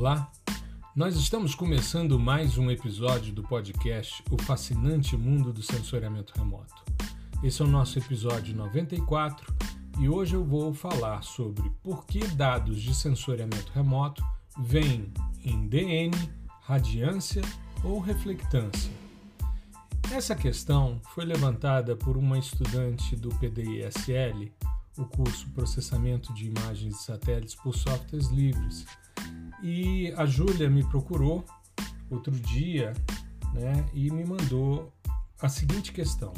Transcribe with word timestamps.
Olá, 0.00 0.32
nós 0.96 1.14
estamos 1.14 1.54
começando 1.54 2.18
mais 2.18 2.56
um 2.56 2.70
episódio 2.70 3.34
do 3.34 3.42
podcast 3.42 4.24
O 4.30 4.42
Fascinante 4.42 5.14
Mundo 5.14 5.52
do 5.52 5.62
Sensoriamento 5.62 6.32
Remoto. 6.38 6.82
Esse 7.44 7.60
é 7.60 7.66
o 7.66 7.68
nosso 7.68 7.98
episódio 7.98 8.56
94 8.56 9.54
e 9.98 10.08
hoje 10.08 10.36
eu 10.36 10.42
vou 10.42 10.72
falar 10.72 11.22
sobre 11.22 11.70
por 11.82 12.06
que 12.06 12.26
dados 12.28 12.80
de 12.80 12.94
sensoriamento 12.94 13.70
remoto 13.74 14.24
vêm 14.58 15.12
em 15.44 15.68
DN, 15.68 16.16
radiância 16.62 17.42
ou 17.84 18.00
reflectância. 18.00 18.90
Essa 20.10 20.34
questão 20.34 20.98
foi 21.14 21.26
levantada 21.26 21.94
por 21.94 22.16
uma 22.16 22.38
estudante 22.38 23.14
do 23.16 23.28
PDISL, 23.34 24.50
o 24.96 25.04
curso 25.04 25.46
Processamento 25.50 26.32
de 26.32 26.46
Imagens 26.46 26.94
de 26.94 27.02
Satélites 27.02 27.54
por 27.54 27.76
Softwares 27.76 28.28
Livres, 28.28 28.86
e 29.62 30.12
a 30.16 30.26
Júlia 30.26 30.68
me 30.68 30.84
procurou 30.84 31.44
outro 32.10 32.32
dia 32.32 32.92
né, 33.54 33.84
e 33.92 34.10
me 34.10 34.24
mandou 34.24 34.92
a 35.40 35.48
seguinte 35.48 35.92
questão. 35.92 36.32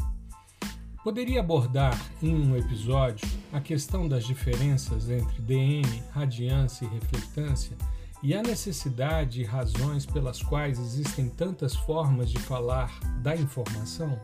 Poderia 1.02 1.40
abordar 1.40 1.98
em 2.22 2.32
um 2.32 2.56
episódio 2.56 3.28
a 3.52 3.60
questão 3.60 4.06
das 4.06 4.24
diferenças 4.24 5.10
entre 5.10 5.42
DN, 5.42 6.02
radiância 6.12 6.84
e 6.84 6.88
reflectância 6.88 7.76
e 8.22 8.34
a 8.34 8.42
necessidade 8.42 9.40
e 9.40 9.44
razões 9.44 10.06
pelas 10.06 10.40
quais 10.40 10.78
existem 10.78 11.28
tantas 11.28 11.74
formas 11.74 12.30
de 12.30 12.38
falar 12.38 12.96
da 13.20 13.34
informação? 13.34 14.16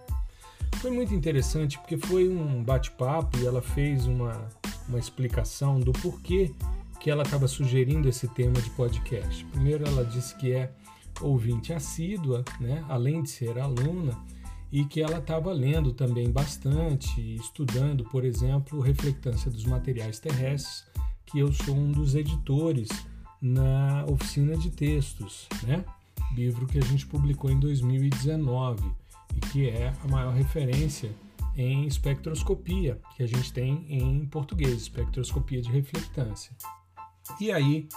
Foi 0.76 0.92
muito 0.92 1.12
interessante 1.12 1.76
porque 1.78 1.98
foi 1.98 2.28
um 2.28 2.62
bate-papo 2.62 3.36
e 3.38 3.46
ela 3.46 3.60
fez 3.60 4.06
uma, 4.06 4.48
uma 4.88 5.00
explicação 5.00 5.80
do 5.80 5.92
porquê 5.92 6.54
que 7.09 7.12
ela 7.12 7.23
estava 7.23 7.48
sugerindo 7.48 8.06
esse 8.06 8.28
tema 8.28 8.61
de 8.61 8.69
podcast. 8.69 9.42
Primeiro, 9.47 9.89
ela 9.89 10.05
disse 10.05 10.37
que 10.37 10.53
é 10.53 10.70
ouvinte 11.23 11.73
assídua, 11.73 12.45
né, 12.61 12.84
além 12.87 13.23
de 13.23 13.31
ser 13.31 13.59
aluna, 13.59 14.14
e 14.70 14.84
que 14.84 15.01
ela 15.01 15.17
estava 15.17 15.51
lendo 15.51 15.95
também 15.95 16.31
bastante, 16.31 17.19
estudando, 17.36 18.05
por 18.05 18.27
exemplo, 18.27 18.79
Reflectância 18.81 19.51
dos 19.51 19.64
Materiais 19.64 20.19
Terrestres, 20.19 20.84
que 21.25 21.39
eu 21.39 21.51
sou 21.51 21.75
um 21.75 21.91
dos 21.91 22.14
editores 22.14 22.91
na 23.41 24.05
oficina 24.05 24.55
de 24.55 24.69
textos, 24.69 25.48
né? 25.62 25.83
livro 26.34 26.67
que 26.67 26.77
a 26.77 26.84
gente 26.84 27.06
publicou 27.06 27.51
em 27.51 27.59
2019 27.59 28.84
e 29.34 29.41
que 29.41 29.67
é 29.67 29.95
a 30.05 30.09
maior 30.09 30.34
referência 30.34 31.11
em 31.56 31.86
espectroscopia 31.86 33.01
que 33.17 33.23
a 33.23 33.27
gente 33.27 33.51
tem 33.51 33.86
em 33.89 34.27
português, 34.27 34.75
espectroscopia 34.75 35.62
de 35.62 35.70
reflectância. 35.70 36.53
E 37.40 37.52
aí, 37.52 37.88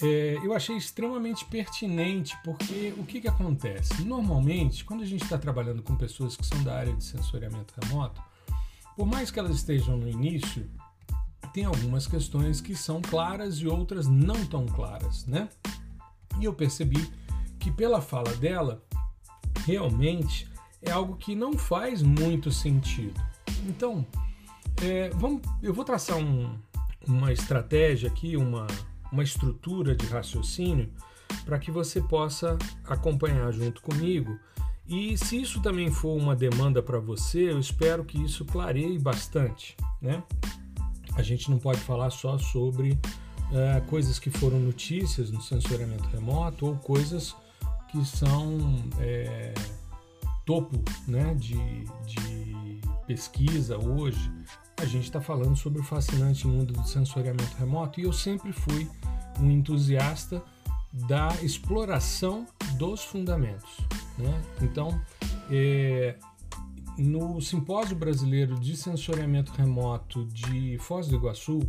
é, 0.00 0.38
eu 0.42 0.52
achei 0.52 0.76
extremamente 0.76 1.44
pertinente, 1.44 2.36
porque 2.42 2.92
o 2.96 3.04
que, 3.04 3.20
que 3.20 3.28
acontece? 3.28 4.02
Normalmente, 4.04 4.84
quando 4.84 5.02
a 5.02 5.06
gente 5.06 5.22
está 5.22 5.38
trabalhando 5.38 5.82
com 5.82 5.94
pessoas 5.96 6.36
que 6.36 6.44
são 6.44 6.62
da 6.64 6.76
área 6.76 6.92
de 6.92 7.04
sensoriamento 7.04 7.74
remoto, 7.80 8.20
por 8.96 9.06
mais 9.06 9.30
que 9.30 9.38
elas 9.38 9.56
estejam 9.56 9.96
no 9.96 10.08
início, 10.08 10.68
tem 11.52 11.64
algumas 11.64 12.06
questões 12.06 12.60
que 12.60 12.74
são 12.74 13.00
claras 13.00 13.56
e 13.58 13.66
outras 13.66 14.08
não 14.08 14.44
tão 14.46 14.66
claras, 14.66 15.26
né? 15.26 15.48
E 16.40 16.44
eu 16.44 16.54
percebi 16.54 17.10
que 17.58 17.70
pela 17.70 18.00
fala 18.00 18.34
dela, 18.36 18.82
realmente 19.64 20.48
é 20.80 20.90
algo 20.90 21.16
que 21.16 21.34
não 21.34 21.52
faz 21.56 22.02
muito 22.02 22.50
sentido. 22.50 23.20
Então, 23.68 24.04
é, 24.82 25.10
vamos, 25.10 25.42
eu 25.62 25.72
vou 25.72 25.84
traçar 25.84 26.16
um, 26.16 26.58
uma 27.06 27.32
estratégia 27.32 28.08
aqui, 28.08 28.36
uma, 28.36 28.66
uma 29.10 29.22
estrutura 29.22 29.94
de 29.94 30.06
raciocínio 30.06 30.90
para 31.44 31.58
que 31.58 31.70
você 31.70 32.00
possa 32.00 32.58
acompanhar 32.84 33.50
junto 33.52 33.82
comigo. 33.82 34.38
E 34.86 35.16
se 35.16 35.40
isso 35.40 35.60
também 35.62 35.90
for 35.90 36.16
uma 36.16 36.34
demanda 36.34 36.82
para 36.82 36.98
você, 36.98 37.50
eu 37.50 37.58
espero 37.58 38.04
que 38.04 38.22
isso 38.22 38.44
clareie 38.44 38.98
bastante, 38.98 39.76
né? 40.00 40.22
A 41.14 41.22
gente 41.22 41.50
não 41.50 41.58
pode 41.58 41.80
falar 41.80 42.10
só 42.10 42.38
sobre 42.38 42.98
é, 43.52 43.80
coisas 43.82 44.18
que 44.18 44.30
foram 44.30 44.58
notícias 44.58 45.30
no 45.30 45.40
sensoriamento 45.40 46.04
remoto 46.08 46.66
ou 46.66 46.76
coisas 46.76 47.36
que 47.90 48.04
são 48.04 48.82
é, 48.98 49.52
topo 50.44 50.82
né, 51.06 51.34
de, 51.34 51.56
de 52.06 52.80
pesquisa 53.06 53.76
hoje 53.76 54.30
a 54.82 54.84
gente 54.84 55.04
está 55.04 55.20
falando 55.20 55.54
sobre 55.54 55.80
o 55.80 55.84
fascinante 55.84 56.44
mundo 56.44 56.72
do 56.72 56.82
sensoriamento 56.82 57.56
remoto 57.56 58.00
e 58.00 58.02
eu 58.02 58.12
sempre 58.12 58.52
fui 58.52 58.90
um 59.38 59.48
entusiasta 59.48 60.42
da 60.92 61.28
exploração 61.40 62.46
dos 62.76 63.04
fundamentos. 63.04 63.78
Né? 64.18 64.42
Então, 64.60 65.00
é, 65.48 66.16
no 66.98 67.40
Simpósio 67.40 67.94
Brasileiro 67.94 68.58
de 68.58 68.76
Sensoriamento 68.76 69.52
Remoto 69.52 70.26
de 70.26 70.76
Foz 70.78 71.06
do 71.06 71.14
Iguaçu, 71.14 71.60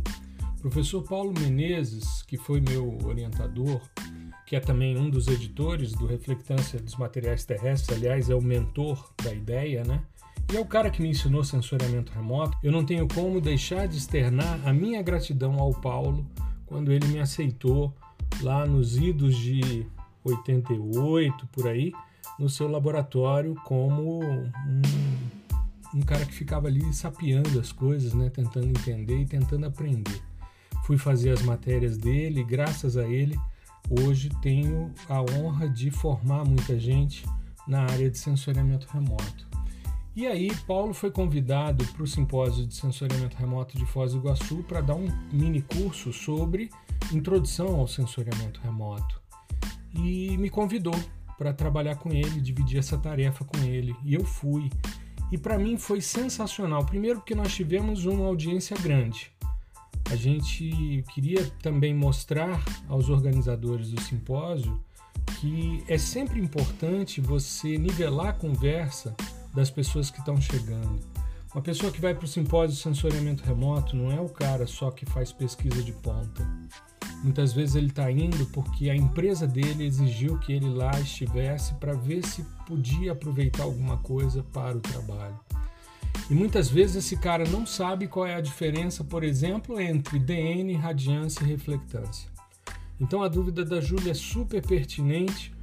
o 0.58 0.60
professor 0.60 1.04
Paulo 1.04 1.32
Menezes, 1.38 2.22
que 2.22 2.36
foi 2.36 2.60
meu 2.60 2.98
orientador, 3.04 3.80
que 4.44 4.56
é 4.56 4.60
também 4.60 4.98
um 4.98 5.08
dos 5.08 5.28
editores 5.28 5.92
do 5.92 6.04
Reflectância 6.04 6.80
dos 6.80 6.96
Materiais 6.96 7.44
Terrestres, 7.44 7.96
aliás, 7.96 8.28
é 8.28 8.34
o 8.34 8.42
mentor 8.42 9.12
da 9.22 9.32
ideia, 9.32 9.84
né? 9.84 10.02
E 10.52 10.56
é 10.56 10.60
o 10.60 10.66
cara 10.66 10.90
que 10.90 11.02
me 11.02 11.08
ensinou 11.08 11.42
sensoriamento 11.42 12.12
remoto. 12.12 12.56
Eu 12.62 12.70
não 12.70 12.84
tenho 12.84 13.08
como 13.08 13.40
deixar 13.40 13.88
de 13.88 13.96
externar 13.96 14.60
a 14.64 14.72
minha 14.72 15.02
gratidão 15.02 15.58
ao 15.58 15.72
Paulo 15.72 16.26
quando 16.66 16.92
ele 16.92 17.06
me 17.08 17.18
aceitou 17.18 17.94
lá 18.40 18.66
nos 18.66 18.96
idos 18.96 19.36
de 19.36 19.86
88 20.24 21.46
por 21.48 21.68
aí, 21.68 21.92
no 22.38 22.48
seu 22.48 22.68
laboratório 22.68 23.54
como 23.64 24.24
um, 24.24 24.50
um 25.94 26.00
cara 26.00 26.24
que 26.24 26.32
ficava 26.32 26.66
ali 26.66 26.92
sapeando 26.92 27.60
as 27.60 27.70
coisas, 27.70 28.14
né, 28.14 28.30
tentando 28.30 28.66
entender 28.66 29.20
e 29.20 29.26
tentando 29.26 29.66
aprender. 29.66 30.22
Fui 30.84 30.98
fazer 30.98 31.30
as 31.30 31.42
matérias 31.42 31.96
dele, 31.96 32.40
e 32.40 32.44
graças 32.44 32.96
a 32.96 33.04
ele, 33.04 33.38
hoje 33.88 34.28
tenho 34.42 34.92
a 35.08 35.20
honra 35.22 35.68
de 35.68 35.90
formar 35.90 36.44
muita 36.44 36.78
gente 36.78 37.24
na 37.66 37.82
área 37.82 38.10
de 38.10 38.18
sensoriamento 38.18 38.86
remoto. 38.92 39.53
E 40.16 40.28
aí, 40.28 40.54
Paulo 40.64 40.94
foi 40.94 41.10
convidado 41.10 41.84
para 41.86 42.04
o 42.04 42.06
simpósio 42.06 42.64
de 42.64 42.74
sensoriamento 42.76 43.36
remoto 43.36 43.76
de 43.76 43.84
Foz 43.84 44.12
do 44.12 44.18
Iguaçu 44.18 44.62
para 44.62 44.80
dar 44.80 44.94
um 44.94 45.08
mini 45.32 45.60
curso 45.60 46.12
sobre 46.12 46.70
introdução 47.12 47.80
ao 47.80 47.88
sensoriamento 47.88 48.60
remoto. 48.60 49.20
E 49.92 50.36
me 50.38 50.48
convidou 50.48 50.94
para 51.36 51.52
trabalhar 51.52 51.96
com 51.96 52.12
ele, 52.12 52.40
dividir 52.40 52.78
essa 52.78 52.96
tarefa 52.96 53.44
com 53.44 53.58
ele. 53.64 53.96
E 54.04 54.14
eu 54.14 54.24
fui. 54.24 54.70
E 55.32 55.36
para 55.36 55.58
mim 55.58 55.76
foi 55.76 56.00
sensacional. 56.00 56.86
Primeiro, 56.86 57.18
porque 57.18 57.34
nós 57.34 57.52
tivemos 57.52 58.04
uma 58.04 58.26
audiência 58.26 58.76
grande. 58.76 59.32
A 60.08 60.14
gente 60.14 61.02
queria 61.12 61.44
também 61.60 61.92
mostrar 61.92 62.62
aos 62.88 63.08
organizadores 63.08 63.90
do 63.90 64.00
simpósio 64.00 64.80
que 65.40 65.82
é 65.88 65.98
sempre 65.98 66.38
importante 66.38 67.20
você 67.20 67.76
nivelar 67.78 68.28
a 68.28 68.32
conversa 68.32 69.16
das 69.54 69.70
pessoas 69.70 70.10
que 70.10 70.18
estão 70.18 70.40
chegando. 70.40 71.00
Uma 71.54 71.62
pessoa 71.62 71.92
que 71.92 72.00
vai 72.00 72.12
para 72.12 72.24
o 72.24 72.28
simpósio 72.28 72.76
de 72.76 72.82
sensoriamento 72.82 73.44
remoto 73.44 73.94
não 73.94 74.10
é 74.10 74.20
o 74.20 74.28
cara 74.28 74.66
só 74.66 74.90
que 74.90 75.06
faz 75.06 75.30
pesquisa 75.30 75.82
de 75.82 75.92
ponta. 75.92 76.44
Muitas 77.22 77.52
vezes 77.52 77.76
ele 77.76 77.86
está 77.86 78.10
indo 78.10 78.44
porque 78.46 78.90
a 78.90 78.96
empresa 78.96 79.46
dele 79.46 79.86
exigiu 79.86 80.36
que 80.40 80.52
ele 80.52 80.68
lá 80.68 80.90
estivesse 81.00 81.72
para 81.74 81.94
ver 81.94 82.26
se 82.26 82.44
podia 82.66 83.12
aproveitar 83.12 83.62
alguma 83.62 83.98
coisa 83.98 84.42
para 84.42 84.76
o 84.76 84.80
trabalho. 84.80 85.38
E 86.28 86.34
muitas 86.34 86.68
vezes 86.68 86.96
esse 86.96 87.16
cara 87.16 87.48
não 87.48 87.64
sabe 87.64 88.08
qual 88.08 88.26
é 88.26 88.34
a 88.34 88.40
diferença, 88.40 89.04
por 89.04 89.22
exemplo, 89.22 89.80
entre 89.80 90.18
DN, 90.18 90.74
radiância 90.74 91.44
e 91.44 91.46
reflectância. 91.46 92.28
Então 93.00 93.22
a 93.22 93.28
dúvida 93.28 93.64
da 93.64 93.80
Júlia 93.80 94.10
é 94.10 94.14
super 94.14 94.60
pertinente 94.60 95.53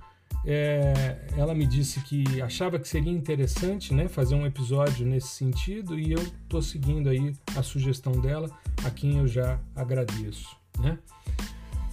é, 0.46 1.28
ela 1.38 1.54
me 1.54 1.66
disse 1.68 2.02
que 2.02 2.42
achava 2.42 2.80
que 2.80 2.88
seria 2.88 3.12
interessante 3.12 3.94
né, 3.94 4.08
fazer 4.08 4.36
um 4.36 4.46
episódio 4.46 5.06
nesse 5.06 5.30
sentido 5.30 6.00
e 6.00 6.12
eu 6.12 6.22
estou 6.22 6.62
seguindo 6.62 7.10
aí 7.10 7.34
a 7.56 7.62
sugestão 7.62 8.14
dela, 8.14 8.50
a 8.84 8.90
quem 8.90 9.18
eu 9.18 9.28
já 9.28 9.60
agradeço. 9.76 10.56
Né? 10.80 10.98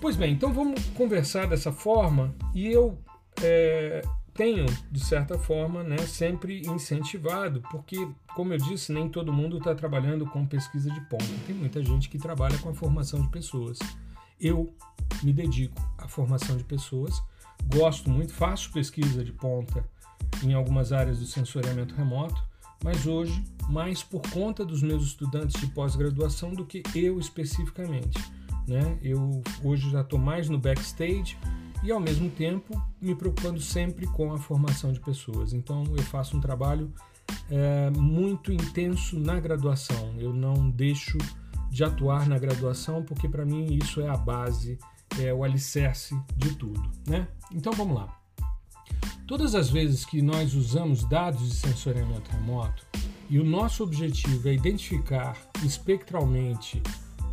Pois 0.00 0.16
bem, 0.16 0.32
então 0.32 0.52
vamos 0.52 0.82
conversar 0.90 1.46
dessa 1.46 1.72
forma 1.72 2.34
e 2.54 2.66
eu 2.66 2.98
é, 3.42 4.02
tenho, 4.32 4.66
de 4.90 5.00
certa 5.00 5.36
forma, 5.36 5.82
né, 5.82 5.98
sempre 5.98 6.62
incentivado, 6.66 7.60
porque, 7.70 8.08
como 8.34 8.52
eu 8.52 8.58
disse, 8.58 8.92
nem 8.92 9.08
todo 9.08 9.32
mundo 9.32 9.58
está 9.58 9.74
trabalhando 9.74 10.24
com 10.26 10.46
pesquisa 10.46 10.90
de 10.90 11.00
ponta. 11.02 11.24
Tem 11.44 11.54
muita 11.54 11.84
gente 11.84 12.08
que 12.08 12.18
trabalha 12.18 12.56
com 12.58 12.68
a 12.70 12.74
formação 12.74 13.20
de 13.20 13.28
pessoas. 13.28 13.78
Eu 14.40 14.72
me 15.24 15.32
dedico 15.32 15.76
à 15.98 16.06
formação 16.06 16.56
de 16.56 16.62
pessoas 16.62 17.20
Gosto 17.66 18.10
muito, 18.10 18.32
faço 18.32 18.72
pesquisa 18.72 19.24
de 19.24 19.32
ponta 19.32 19.84
em 20.42 20.54
algumas 20.54 20.92
áreas 20.92 21.18
do 21.18 21.26
sensoriamento 21.26 21.94
remoto, 21.94 22.42
mas 22.82 23.06
hoje 23.06 23.44
mais 23.68 24.02
por 24.02 24.22
conta 24.30 24.64
dos 24.64 24.82
meus 24.82 25.04
estudantes 25.04 25.60
de 25.60 25.66
pós-graduação 25.68 26.52
do 26.52 26.64
que 26.64 26.82
eu 26.94 27.18
especificamente. 27.18 28.18
né? 28.66 28.98
Eu 29.02 29.42
hoje 29.62 29.90
já 29.90 30.02
estou 30.02 30.18
mais 30.18 30.48
no 30.48 30.58
backstage 30.58 31.36
e 31.82 31.90
ao 31.90 32.00
mesmo 32.00 32.30
tempo 32.30 32.80
me 33.00 33.14
preocupando 33.14 33.60
sempre 33.60 34.06
com 34.08 34.32
a 34.32 34.38
formação 34.38 34.92
de 34.92 35.00
pessoas. 35.00 35.52
Então 35.52 35.84
eu 35.96 36.02
faço 36.04 36.36
um 36.36 36.40
trabalho 36.40 36.92
é, 37.50 37.90
muito 37.90 38.52
intenso 38.52 39.18
na 39.18 39.38
graduação. 39.40 40.14
Eu 40.18 40.32
não 40.32 40.70
deixo 40.70 41.18
de 41.70 41.84
atuar 41.84 42.26
na 42.26 42.38
graduação 42.38 43.02
porque 43.02 43.28
para 43.28 43.44
mim 43.44 43.78
isso 43.82 44.00
é 44.00 44.08
a 44.08 44.16
base, 44.16 44.78
é 45.20 45.32
o 45.32 45.44
alicerce 45.44 46.18
de 46.36 46.54
tudo, 46.54 46.82
né? 47.06 47.26
Então 47.52 47.72
vamos 47.72 47.96
lá. 47.96 48.18
Todas 49.26 49.54
as 49.54 49.68
vezes 49.68 50.04
que 50.04 50.22
nós 50.22 50.54
usamos 50.54 51.04
dados 51.04 51.42
de 51.42 51.54
sensoriamento 51.54 52.30
remoto 52.30 52.86
e 53.28 53.38
o 53.38 53.44
nosso 53.44 53.82
objetivo 53.82 54.48
é 54.48 54.54
identificar 54.54 55.36
espectralmente 55.62 56.82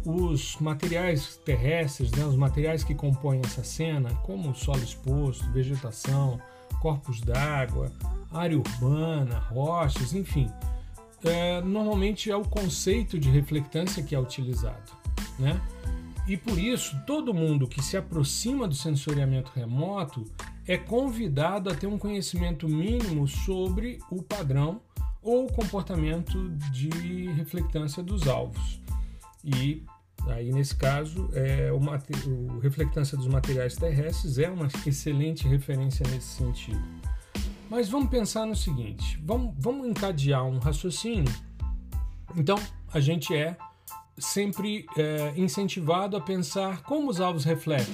os 0.05 0.57
materiais 0.57 1.37
terrestres, 1.37 2.11
né, 2.11 2.25
os 2.25 2.35
materiais 2.35 2.83
que 2.83 2.93
compõem 2.93 3.41
essa 3.43 3.63
cena, 3.63 4.13
como 4.23 4.53
solo 4.53 4.83
exposto, 4.83 5.49
vegetação, 5.51 6.39
corpos 6.79 7.21
d'água, 7.21 7.91
área 8.31 8.57
urbana, 8.57 9.39
rochas, 9.39 10.13
enfim, 10.13 10.51
é, 11.23 11.61
normalmente 11.61 12.29
é 12.29 12.35
o 12.35 12.43
conceito 12.43 13.17
de 13.17 13.29
reflectância 13.29 14.03
que 14.03 14.13
é 14.13 14.19
utilizado, 14.19 14.91
né? 15.39 15.59
E 16.27 16.35
por 16.35 16.57
isso, 16.57 16.99
todo 17.05 17.33
mundo 17.33 17.67
que 17.67 17.83
se 17.83 17.95
aproxima 17.95 18.67
do 18.67 18.73
sensoriamento 18.73 19.51
remoto 19.53 20.25
é 20.67 20.75
convidado 20.75 21.69
a 21.69 21.75
ter 21.75 21.85
um 21.85 21.99
conhecimento 21.99 22.67
mínimo 22.67 23.27
sobre 23.27 23.99
o 24.09 24.23
padrão 24.23 24.81
ou 25.21 25.45
o 25.45 25.51
comportamento 25.51 26.49
de 26.71 27.31
reflectância 27.33 28.01
dos 28.01 28.27
alvos. 28.27 28.81
E 29.43 29.83
aí, 30.27 30.51
nesse 30.51 30.75
caso, 30.75 31.29
é, 31.33 31.71
o, 31.71 31.77
o 31.77 32.59
reflectância 32.59 33.15
dos 33.15 33.27
materiais 33.27 33.75
terrestres 33.75 34.39
é 34.39 34.49
uma 34.49 34.67
excelente 34.85 35.47
referência 35.47 36.05
nesse 36.09 36.27
sentido. 36.27 36.83
Mas 37.69 37.87
vamos 37.87 38.09
pensar 38.09 38.47
no 38.47 38.55
seguinte: 38.55 39.19
vamos, 39.23 39.53
vamos 39.59 39.87
encadear 39.87 40.43
um 40.43 40.57
raciocínio. 40.57 41.31
Então, 42.35 42.57
a 42.91 42.99
gente 42.99 43.33
é 43.35 43.57
sempre 44.17 44.85
é, 44.97 45.33
incentivado 45.35 46.15
a 46.15 46.21
pensar 46.21 46.81
como 46.83 47.09
os 47.09 47.19
alvos 47.19 47.43
refletem. 47.43 47.93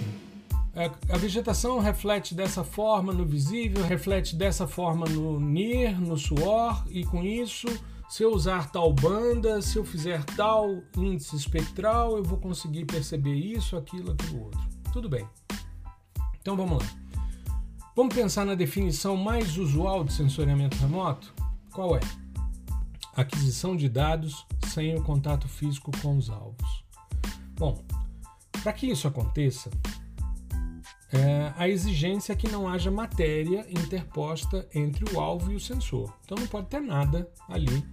A 1.09 1.17
vegetação 1.17 1.79
reflete 1.79 2.33
dessa 2.33 2.63
forma 2.63 3.11
no 3.11 3.25
visível, 3.25 3.83
reflete 3.83 4.37
dessa 4.37 4.65
forma 4.65 5.05
no 5.05 5.37
NIR, 5.37 5.99
no 5.99 6.17
suor, 6.17 6.85
e 6.89 7.03
com 7.03 7.21
isso, 7.21 7.67
se 8.09 8.23
eu 8.23 8.31
usar 8.31 8.71
tal 8.71 8.93
banda, 8.93 9.61
se 9.61 9.77
eu 9.77 9.83
fizer 9.83 10.23
tal 10.23 10.81
índice 10.95 11.35
espectral, 11.35 12.15
eu 12.15 12.23
vou 12.23 12.37
conseguir 12.37 12.85
perceber 12.85 13.35
isso, 13.35 13.75
aquilo, 13.75 14.13
aquilo 14.13 14.45
outro. 14.45 14.61
Tudo 14.93 15.09
bem. 15.09 15.27
Então 16.41 16.55
vamos 16.55 16.81
lá. 16.81 16.89
Vamos 17.93 18.15
pensar 18.15 18.45
na 18.45 18.55
definição 18.55 19.17
mais 19.17 19.57
usual 19.57 20.05
de 20.05 20.13
sensoriamento 20.13 20.77
remoto? 20.77 21.33
Qual 21.73 21.97
é? 21.97 21.99
Aquisição 23.15 23.75
de 23.75 23.89
dados 23.89 24.45
sem 24.67 24.95
o 24.95 25.03
contato 25.03 25.47
físico 25.47 25.91
com 26.01 26.17
os 26.17 26.29
alvos. 26.29 26.83
Bom, 27.57 27.83
para 28.63 28.73
que 28.73 28.87
isso 28.87 29.07
aconteça, 29.07 29.69
é, 31.11 31.51
a 31.57 31.67
exigência 31.67 32.31
é 32.31 32.35
que 32.35 32.47
não 32.47 32.69
haja 32.69 32.89
matéria 32.89 33.65
interposta 33.69 34.67
entre 34.73 35.03
o 35.13 35.19
alvo 35.19 35.51
e 35.51 35.55
o 35.55 35.59
sensor. 35.59 36.13
Então 36.23 36.37
não 36.37 36.47
pode 36.47 36.67
ter 36.67 36.79
nada 36.79 37.29
ali 37.49 37.83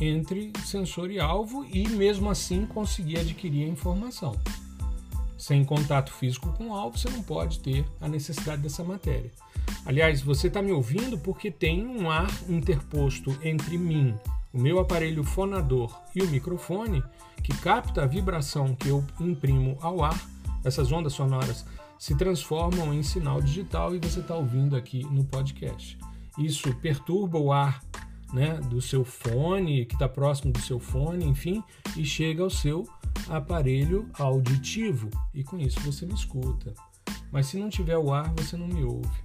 entre 0.00 0.52
sensor 0.64 1.10
e 1.10 1.18
alvo 1.18 1.64
e 1.64 1.88
mesmo 1.88 2.30
assim 2.30 2.66
conseguir 2.66 3.18
adquirir 3.18 3.64
a 3.64 3.72
informação. 3.72 4.38
Sem 5.36 5.64
contato 5.64 6.12
físico 6.12 6.52
com 6.52 6.68
o 6.68 6.74
alvo, 6.74 6.98
você 6.98 7.08
não 7.08 7.22
pode 7.22 7.60
ter 7.60 7.84
a 8.00 8.08
necessidade 8.08 8.60
dessa 8.60 8.84
matéria. 8.84 9.30
Aliás, 9.86 10.20
você 10.20 10.48
está 10.48 10.60
me 10.60 10.72
ouvindo 10.72 11.16
porque 11.16 11.50
tem 11.50 11.86
um 11.86 12.10
ar 12.10 12.30
interposto 12.48 13.36
entre 13.42 13.78
mim, 13.78 14.14
o 14.52 14.58
meu 14.58 14.78
aparelho 14.78 15.22
fonador 15.24 16.00
e 16.14 16.22
o 16.22 16.28
microfone, 16.28 17.02
que 17.42 17.56
capta 17.58 18.02
a 18.02 18.06
vibração 18.06 18.74
que 18.74 18.88
eu 18.88 19.04
imprimo 19.20 19.76
ao 19.80 20.02
ar. 20.02 20.20
Essas 20.64 20.90
ondas 20.90 21.12
sonoras 21.12 21.64
se 21.98 22.16
transformam 22.16 22.94
em 22.94 23.02
sinal 23.02 23.40
digital 23.40 23.94
e 23.94 23.98
você 23.98 24.20
está 24.20 24.34
ouvindo 24.34 24.76
aqui 24.76 25.04
no 25.04 25.24
podcast. 25.24 25.98
Isso 26.38 26.72
perturba 26.76 27.38
o 27.38 27.52
ar 27.52 27.82
né, 28.32 28.60
do 28.68 28.80
seu 28.80 29.04
fone, 29.04 29.84
que 29.86 29.94
está 29.94 30.08
próximo 30.08 30.52
do 30.52 30.60
seu 30.60 30.78
fone, 30.78 31.24
enfim, 31.24 31.62
e 31.96 32.04
chega 32.04 32.42
ao 32.42 32.50
seu 32.50 32.86
aparelho 33.28 34.08
auditivo 34.18 35.10
e 35.34 35.42
com 35.42 35.58
isso 35.58 35.80
você 35.80 36.06
me 36.06 36.14
escuta. 36.14 36.74
Mas 37.32 37.46
se 37.46 37.58
não 37.58 37.68
tiver 37.68 37.98
o 37.98 38.12
ar, 38.12 38.32
você 38.34 38.56
não 38.56 38.68
me 38.68 38.84
ouve. 38.84 39.18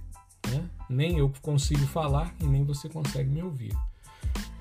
Né? 0.48 0.68
Nem 0.88 1.18
eu 1.18 1.32
consigo 1.40 1.86
falar 1.86 2.34
e 2.40 2.44
nem 2.44 2.64
você 2.64 2.88
consegue 2.88 3.30
me 3.30 3.42
ouvir. 3.42 3.74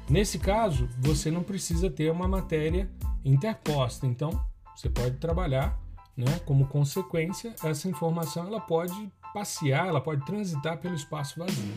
Nesse 0.09 0.37
caso, 0.37 0.89
você 0.99 1.31
não 1.31 1.43
precisa 1.43 1.89
ter 1.89 2.11
uma 2.11 2.27
matéria 2.27 2.89
interposta, 3.23 4.05
então 4.05 4.45
você 4.75 4.89
pode 4.89 5.17
trabalhar, 5.17 5.79
né? 6.15 6.39
Como 6.45 6.67
consequência, 6.67 7.55
essa 7.63 7.87
informação 7.87 8.47
ela 8.47 8.59
pode 8.59 9.11
passear, 9.33 9.87
ela 9.87 10.01
pode 10.01 10.25
transitar 10.25 10.77
pelo 10.77 10.93
espaço 10.93 11.39
vazio. 11.39 11.73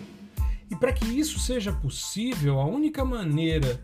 E 0.71 0.75
para 0.75 0.93
que 0.93 1.07
isso 1.07 1.39
seja 1.39 1.73
possível, 1.73 2.61
a 2.61 2.67
única 2.67 3.05
maneira 3.05 3.81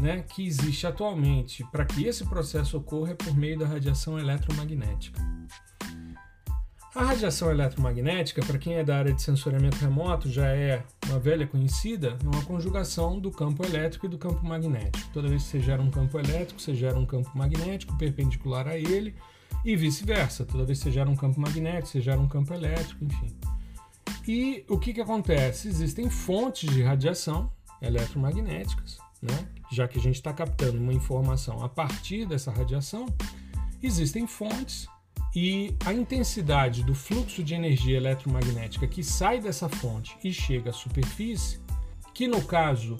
né, 0.00 0.22
que 0.22 0.44
existe 0.44 0.86
atualmente 0.86 1.64
para 1.70 1.84
que 1.84 2.06
esse 2.06 2.24
processo 2.24 2.78
ocorra 2.78 3.12
é 3.12 3.14
por 3.14 3.36
meio 3.36 3.58
da 3.58 3.66
radiação 3.66 4.18
eletromagnética. 4.18 5.20
A 6.94 7.04
radiação 7.04 7.50
eletromagnética, 7.50 8.44
para 8.44 8.58
quem 8.58 8.74
é 8.74 8.84
da 8.84 8.98
área 8.98 9.14
de 9.14 9.22
sensoriamento 9.22 9.76
remoto, 9.78 10.28
já 10.30 10.48
é 10.48 10.84
uma 11.06 11.18
velha 11.18 11.46
conhecida, 11.46 12.18
é 12.22 12.26
uma 12.26 12.44
conjugação 12.44 13.18
do 13.18 13.30
campo 13.30 13.64
elétrico 13.64 14.06
e 14.06 14.08
do 14.08 14.18
campo 14.18 14.44
magnético. 14.44 15.08
Toda 15.12 15.28
vez 15.28 15.42
que 15.42 15.48
você 15.48 15.60
gera 15.60 15.80
um 15.80 15.90
campo 15.90 16.18
elétrico, 16.18 16.60
você 16.60 16.74
gera 16.74 16.98
um 16.98 17.06
campo 17.06 17.30
magnético 17.34 17.96
perpendicular 17.96 18.68
a 18.68 18.76
ele 18.76 19.14
e 19.64 19.74
vice-versa. 19.74 20.44
Toda 20.44 20.64
vez 20.64 20.78
que 20.78 20.84
você 20.84 20.92
gera 20.92 21.08
um 21.08 21.16
campo 21.16 21.40
magnético, 21.40 21.88
você 21.88 22.00
gera 22.00 22.20
um 22.20 22.28
campo 22.28 22.52
elétrico, 22.52 23.04
enfim. 23.04 23.34
E 24.28 24.64
o 24.68 24.78
que, 24.78 24.92
que 24.92 25.00
acontece? 25.00 25.68
Existem 25.68 26.10
fontes 26.10 26.68
de 26.68 26.82
radiação 26.82 27.50
eletromagnéticas 27.80 28.98
né? 29.22 29.48
já 29.70 29.86
que 29.86 29.98
a 29.98 30.02
gente 30.02 30.16
está 30.16 30.32
captando 30.32 30.78
uma 30.78 30.92
informação 30.92 31.62
a 31.62 31.68
partir 31.68 32.26
dessa 32.26 32.50
radiação, 32.50 33.06
existem 33.80 34.26
fontes 34.26 34.88
e 35.34 35.74
a 35.84 35.92
intensidade 35.92 36.82
do 36.82 36.94
fluxo 36.94 37.42
de 37.42 37.54
energia 37.54 37.96
eletromagnética 37.96 38.86
que 38.86 39.02
sai 39.02 39.40
dessa 39.40 39.68
fonte 39.68 40.16
e 40.22 40.32
chega 40.32 40.70
à 40.70 40.72
superfície, 40.72 41.58
que 42.12 42.28
no 42.28 42.42
caso, 42.42 42.98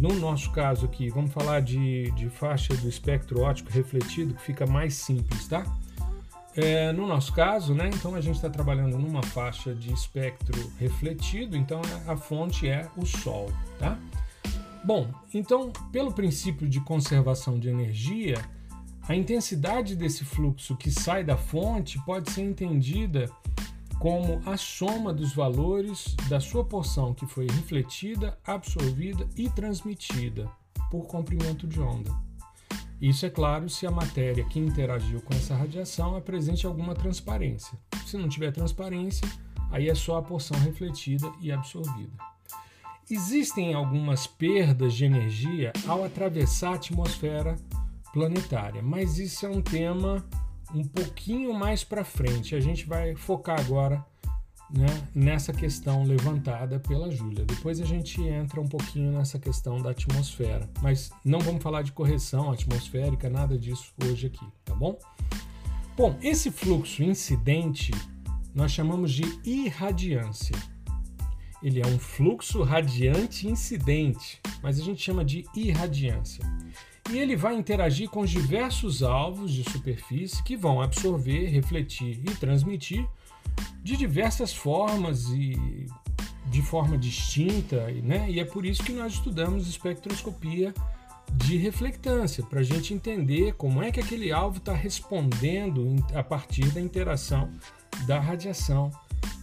no 0.00 0.14
nosso 0.14 0.50
caso 0.50 0.86
aqui, 0.86 1.08
vamos 1.08 1.32
falar 1.32 1.60
de, 1.60 2.10
de 2.12 2.28
faixa 2.28 2.74
do 2.74 2.88
espectro 2.88 3.42
óptico 3.42 3.70
refletido, 3.70 4.34
que 4.34 4.42
fica 4.42 4.66
mais 4.66 4.94
simples, 4.94 5.46
tá? 5.46 5.64
É, 6.56 6.90
no 6.92 7.06
nosso 7.06 7.32
caso, 7.32 7.72
né, 7.72 7.88
então 7.94 8.16
a 8.16 8.20
gente 8.20 8.34
está 8.34 8.50
trabalhando 8.50 8.98
numa 8.98 9.22
faixa 9.22 9.72
de 9.72 9.92
espectro 9.92 10.72
refletido, 10.76 11.56
então 11.56 11.80
a 12.04 12.16
fonte 12.16 12.66
é 12.66 12.88
o 12.96 13.06
Sol, 13.06 13.52
tá? 13.78 13.96
Bom, 14.82 15.08
então, 15.32 15.70
pelo 15.92 16.12
princípio 16.12 16.68
de 16.68 16.80
conservação 16.80 17.60
de 17.60 17.68
energia, 17.68 18.38
a 19.08 19.16
intensidade 19.16 19.96
desse 19.96 20.22
fluxo 20.22 20.76
que 20.76 20.90
sai 20.90 21.24
da 21.24 21.34
fonte 21.34 21.98
pode 22.04 22.30
ser 22.30 22.42
entendida 22.42 23.24
como 23.98 24.40
a 24.44 24.56
soma 24.58 25.14
dos 25.14 25.34
valores 25.34 26.14
da 26.28 26.38
sua 26.38 26.62
porção 26.62 27.14
que 27.14 27.26
foi 27.26 27.46
refletida, 27.46 28.38
absorvida 28.46 29.26
e 29.34 29.48
transmitida 29.48 30.48
por 30.90 31.06
comprimento 31.06 31.66
de 31.66 31.80
onda. 31.80 32.14
Isso 33.00 33.24
é 33.24 33.30
claro 33.30 33.68
se 33.70 33.86
a 33.86 33.90
matéria 33.90 34.44
que 34.44 34.58
interagiu 34.58 35.22
com 35.22 35.32
essa 35.32 35.56
radiação 35.56 36.14
apresente 36.14 36.66
alguma 36.66 36.94
transparência. 36.94 37.78
Se 38.06 38.18
não 38.18 38.28
tiver 38.28 38.52
transparência, 38.52 39.26
aí 39.70 39.88
é 39.88 39.94
só 39.94 40.18
a 40.18 40.22
porção 40.22 40.58
refletida 40.60 41.32
e 41.40 41.50
absorvida. 41.50 42.12
Existem 43.10 43.72
algumas 43.72 44.26
perdas 44.26 44.92
de 44.92 45.06
energia 45.06 45.72
ao 45.86 46.04
atravessar 46.04 46.72
a 46.72 46.74
atmosfera 46.74 47.56
planetária, 48.12 48.82
mas 48.82 49.18
isso 49.18 49.46
é 49.46 49.48
um 49.48 49.60
tema 49.60 50.24
um 50.74 50.84
pouquinho 50.84 51.52
mais 51.54 51.82
para 51.82 52.04
frente. 52.04 52.54
A 52.54 52.60
gente 52.60 52.86
vai 52.86 53.14
focar 53.14 53.58
agora 53.58 54.04
né, 54.70 54.86
nessa 55.14 55.52
questão 55.52 56.04
levantada 56.04 56.78
pela 56.78 57.10
Júlia. 57.10 57.44
Depois 57.44 57.80
a 57.80 57.84
gente 57.84 58.22
entra 58.22 58.60
um 58.60 58.68
pouquinho 58.68 59.12
nessa 59.12 59.38
questão 59.38 59.80
da 59.80 59.90
atmosfera, 59.90 60.68
mas 60.82 61.10
não 61.24 61.38
vamos 61.38 61.62
falar 61.62 61.82
de 61.82 61.92
correção 61.92 62.50
atmosférica, 62.50 63.30
nada 63.30 63.58
disso 63.58 63.92
hoje 64.04 64.26
aqui, 64.26 64.46
tá 64.64 64.74
bom? 64.74 64.98
Bom, 65.96 66.16
esse 66.22 66.50
fluxo 66.50 67.02
incidente 67.02 67.92
nós 68.54 68.72
chamamos 68.72 69.12
de 69.12 69.24
irradiância 69.44 70.54
ele 71.62 71.80
é 71.80 71.86
um 71.86 71.98
fluxo 71.98 72.62
radiante 72.62 73.48
incidente, 73.48 74.40
mas 74.62 74.78
a 74.78 74.82
gente 74.82 75.02
chama 75.02 75.24
de 75.24 75.44
irradiância. 75.54 76.44
E 77.10 77.18
ele 77.18 77.36
vai 77.36 77.54
interagir 77.54 78.08
com 78.08 78.24
diversos 78.24 79.02
alvos 79.02 79.52
de 79.52 79.64
superfície 79.70 80.42
que 80.42 80.56
vão 80.56 80.80
absorver, 80.80 81.46
refletir 81.46 82.20
e 82.22 82.34
transmitir 82.34 83.06
de 83.82 83.96
diversas 83.96 84.52
formas 84.52 85.28
e 85.30 85.86
de 86.46 86.62
forma 86.62 86.96
distinta, 86.96 87.86
né? 88.02 88.30
e 88.30 88.40
é 88.40 88.44
por 88.44 88.64
isso 88.64 88.82
que 88.82 88.92
nós 88.92 89.14
estudamos 89.14 89.68
espectroscopia 89.68 90.72
de 91.34 91.58
reflectância, 91.58 92.42
para 92.42 92.60
a 92.60 92.62
gente 92.62 92.94
entender 92.94 93.54
como 93.54 93.82
é 93.82 93.90
que 93.90 94.00
aquele 94.00 94.32
alvo 94.32 94.58
está 94.58 94.72
respondendo 94.72 95.96
a 96.14 96.22
partir 96.22 96.66
da 96.70 96.80
interação 96.80 97.50
da 98.06 98.18
radiação 98.18 98.90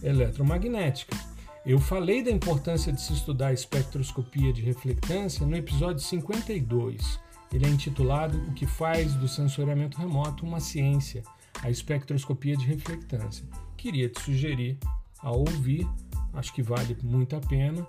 eletromagnética. 0.02 1.16
Eu 1.64 1.78
falei 1.78 2.22
da 2.22 2.30
importância 2.30 2.92
de 2.92 3.00
se 3.00 3.12
estudar 3.12 3.52
espectroscopia 3.52 4.52
de 4.52 4.62
reflectância 4.62 5.46
no 5.46 5.56
episódio 5.56 6.00
52. 6.00 7.25
Ele 7.52 7.66
é 7.66 7.68
intitulado 7.68 8.38
O 8.48 8.52
que 8.52 8.66
faz 8.66 9.14
do 9.14 9.28
sensoriamento 9.28 9.98
remoto 9.98 10.44
uma 10.44 10.60
ciência, 10.60 11.22
a 11.62 11.70
espectroscopia 11.70 12.56
de 12.56 12.66
reflectância. 12.66 13.44
Queria 13.76 14.08
te 14.08 14.20
sugerir 14.20 14.78
a 15.20 15.30
ouvir, 15.30 15.86
acho 16.32 16.52
que 16.52 16.62
vale 16.62 16.96
muito 17.02 17.36
a 17.36 17.40
pena 17.40 17.86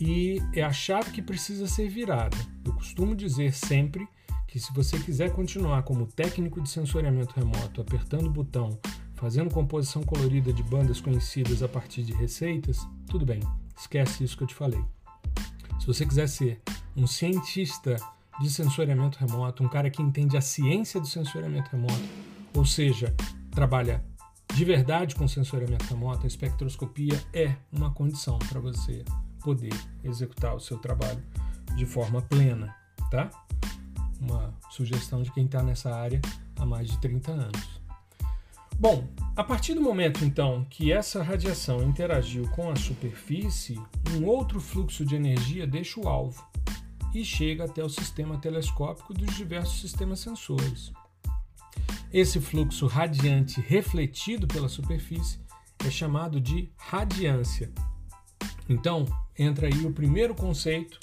e 0.00 0.40
é 0.54 0.62
a 0.62 0.72
chave 0.72 1.10
que 1.10 1.20
precisa 1.20 1.66
ser 1.66 1.88
virada. 1.88 2.36
Eu 2.64 2.72
costumo 2.72 3.14
dizer 3.14 3.52
sempre 3.52 4.08
que 4.48 4.58
se 4.58 4.72
você 4.72 4.98
quiser 4.98 5.32
continuar 5.32 5.82
como 5.82 6.06
técnico 6.06 6.60
de 6.60 6.68
sensoriamento 6.68 7.34
remoto, 7.36 7.80
apertando 7.80 8.26
o 8.26 8.30
botão, 8.30 8.78
fazendo 9.14 9.52
composição 9.52 10.02
colorida 10.02 10.52
de 10.52 10.62
bandas 10.62 11.00
conhecidas 11.00 11.62
a 11.62 11.68
partir 11.68 12.02
de 12.02 12.12
receitas, 12.12 12.78
tudo 13.06 13.26
bem, 13.26 13.40
esquece 13.78 14.24
isso 14.24 14.36
que 14.36 14.42
eu 14.42 14.48
te 14.48 14.54
falei. 14.54 14.82
Se 15.78 15.86
você 15.86 16.06
quiser 16.06 16.28
ser 16.28 16.60
um 16.96 17.06
cientista 17.06 17.96
de 18.40 18.48
sensoriamento 18.48 19.18
remoto, 19.18 19.62
um 19.62 19.68
cara 19.68 19.90
que 19.90 20.02
entende 20.02 20.36
a 20.36 20.40
ciência 20.40 20.98
do 20.98 21.06
sensoriamento 21.06 21.70
remoto, 21.70 22.02
ou 22.54 22.64
seja, 22.64 23.14
trabalha 23.50 24.02
de 24.54 24.64
verdade 24.64 25.14
com 25.14 25.28
sensoriamento 25.28 25.84
remoto, 25.84 26.24
a 26.24 26.26
espectroscopia 26.26 27.22
é 27.34 27.54
uma 27.70 27.92
condição 27.92 28.38
para 28.38 28.58
você 28.58 29.04
poder 29.40 29.74
executar 30.02 30.54
o 30.54 30.60
seu 30.60 30.78
trabalho 30.78 31.22
de 31.76 31.84
forma 31.84 32.22
plena, 32.22 32.74
tá? 33.10 33.30
Uma 34.20 34.54
sugestão 34.70 35.22
de 35.22 35.30
quem 35.32 35.44
está 35.44 35.62
nessa 35.62 35.94
área 35.94 36.20
há 36.56 36.64
mais 36.64 36.88
de 36.88 36.98
30 36.98 37.30
anos. 37.30 37.80
Bom, 38.78 39.06
a 39.36 39.44
partir 39.44 39.74
do 39.74 39.82
momento 39.82 40.24
então 40.24 40.66
que 40.70 40.90
essa 40.90 41.22
radiação 41.22 41.82
interagiu 41.82 42.48
com 42.48 42.70
a 42.70 42.76
superfície, 42.76 43.78
um 44.16 44.24
outro 44.24 44.58
fluxo 44.58 45.04
de 45.04 45.14
energia 45.14 45.66
deixa 45.66 46.00
o 46.00 46.08
alvo 46.08 46.42
e 47.14 47.24
chega 47.24 47.64
até 47.64 47.84
o 47.84 47.88
sistema 47.88 48.38
telescópico 48.38 49.12
dos 49.12 49.34
diversos 49.36 49.80
sistemas 49.80 50.20
sensores. 50.20 50.92
Esse 52.12 52.40
fluxo 52.40 52.86
radiante 52.86 53.60
refletido 53.60 54.46
pela 54.46 54.68
superfície 54.68 55.38
é 55.84 55.90
chamado 55.90 56.40
de 56.40 56.70
radiância. 56.76 57.70
Então, 58.68 59.04
entra 59.38 59.66
aí 59.66 59.86
o 59.86 59.92
primeiro 59.92 60.34
conceito 60.34 60.98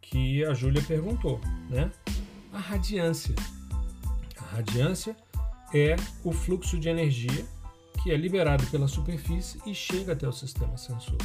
que 0.00 0.44
a 0.44 0.54
Júlia 0.54 0.82
perguntou, 0.82 1.40
né? 1.68 1.90
A 2.52 2.58
radiância. 2.58 3.34
A 4.38 4.56
radiância 4.56 5.16
é 5.72 5.96
o 6.22 6.32
fluxo 6.32 6.78
de 6.78 6.88
energia 6.88 7.44
que 8.02 8.10
é 8.12 8.16
liberado 8.16 8.66
pela 8.66 8.86
superfície 8.86 9.60
e 9.66 9.74
chega 9.74 10.12
até 10.12 10.28
o 10.28 10.32
sistema 10.32 10.76
sensor. 10.76 11.18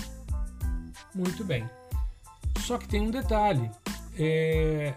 Muito 1.13 1.43
bem. 1.43 1.69
Só 2.59 2.77
que 2.77 2.87
tem 2.87 3.01
um 3.01 3.11
detalhe. 3.11 3.69
É... 4.19 4.93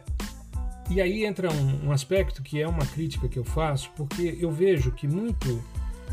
E 0.90 1.00
aí 1.00 1.24
entra 1.24 1.50
um, 1.50 1.86
um 1.86 1.92
aspecto 1.92 2.42
que 2.42 2.60
é 2.60 2.68
uma 2.68 2.84
crítica 2.84 3.28
que 3.28 3.38
eu 3.38 3.44
faço, 3.44 3.90
porque 3.96 4.36
eu 4.40 4.50
vejo 4.50 4.90
que 4.92 5.06
muito 5.06 5.62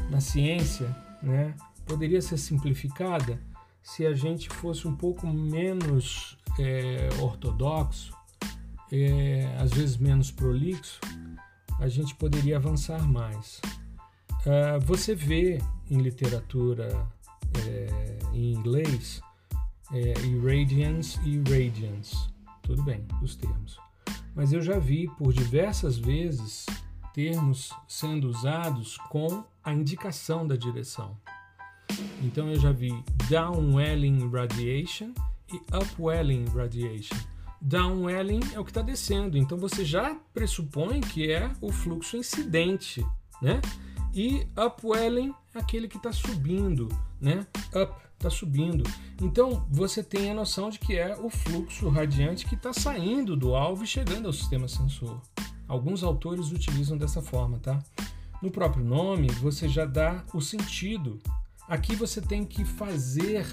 na 0.10 0.22
ciência 0.22 0.96
né, 1.22 1.54
poderia 1.86 2.22
ser 2.22 2.38
simplificada 2.38 3.40
se 3.82 4.06
a 4.06 4.14
gente 4.14 4.50
fosse 4.50 4.88
um 4.88 4.96
pouco 4.96 5.28
menos 5.28 6.38
é, 6.60 7.10
ortodoxo, 7.20 8.14
é, 8.92 9.56
às 9.60 9.72
vezes 9.72 9.98
menos 9.98 10.32
prolixo, 10.32 11.00
a 11.80 11.88
gente 11.88 12.14
poderia 12.16 12.58
avançar 12.58 13.02
mais. 13.08 13.62
Uh, 14.46 14.80
você 14.86 15.16
vê 15.16 15.60
em 15.90 15.98
literatura 15.98 17.08
é, 17.68 18.20
em 18.34 18.54
inglês 18.54 19.22
é, 19.92 20.14
irradiance 20.26 21.20
e 21.26 21.38
radiance, 21.40 22.16
tudo 22.70 22.84
bem, 22.84 23.04
os 23.20 23.36
termos. 23.36 23.80
Mas 24.36 24.54
eu 24.54 24.62
já 24.62 24.78
vi 24.78 25.10
por 25.18 25.34
diversas 25.34 25.98
vezes 25.98 26.68
termos 27.16 27.74
sendo 27.88 28.30
usados 28.30 28.96
com 29.10 29.44
a 29.64 29.74
indicação 29.74 30.48
da 30.48 30.56
direção. 30.56 31.18
Então 32.22 32.48
eu 32.48 32.60
já 32.60 32.72
vi 32.72 32.92
downwelling 33.28 34.30
radiation 34.30 35.16
e 35.52 35.60
upwelling 35.76 36.46
radiation. 36.54 37.18
Downwelling 37.60 38.42
é 38.54 38.60
o 38.60 38.64
que 38.64 38.70
está 38.70 38.84
descendo, 38.84 39.36
então 39.36 39.58
você 39.58 39.84
já 39.84 40.16
pressupõe 40.32 41.02
que 41.02 41.32
é 41.32 41.52
o 41.60 41.72
fluxo 41.72 42.18
incidente, 42.18 43.04
né? 43.42 43.62
E 44.14 44.48
upwelling 44.58 45.34
é 45.54 45.60
aquele 45.60 45.88
que 45.88 45.98
está 45.98 46.12
subindo, 46.12 46.90
né? 47.22 47.46
Up 47.76 47.94
está 48.16 48.30
subindo. 48.30 48.84
Então 49.22 49.66
você 49.70 50.04
tem 50.04 50.30
a 50.30 50.34
noção 50.34 50.70
de 50.70 50.80
que 50.80 50.98
é 50.98 51.16
o 51.18 51.30
fluxo 51.30 51.90
radiante 51.90 52.46
que 52.46 52.56
está 52.56 52.74
saindo 52.74 53.36
do 53.36 53.56
alvo 53.56 53.84
e 53.84 53.88
chegando 53.88 54.28
ao 54.28 54.34
sistema 54.34 54.68
sensor. 54.68 55.22
Alguns 55.68 56.04
autores 56.04 56.52
utilizam 56.52 56.98
dessa 56.98 57.22
forma, 57.22 57.60
tá? 57.60 57.80
No 58.42 58.52
próprio 58.52 58.84
nome 58.84 59.28
você 59.28 59.70
já 59.70 59.86
dá 59.86 60.24
o 60.34 60.42
sentido 60.42 61.20
Aqui 61.70 61.96
você 61.96 62.20
tem 62.20 62.44
que 62.44 62.66
fazer 62.66 63.46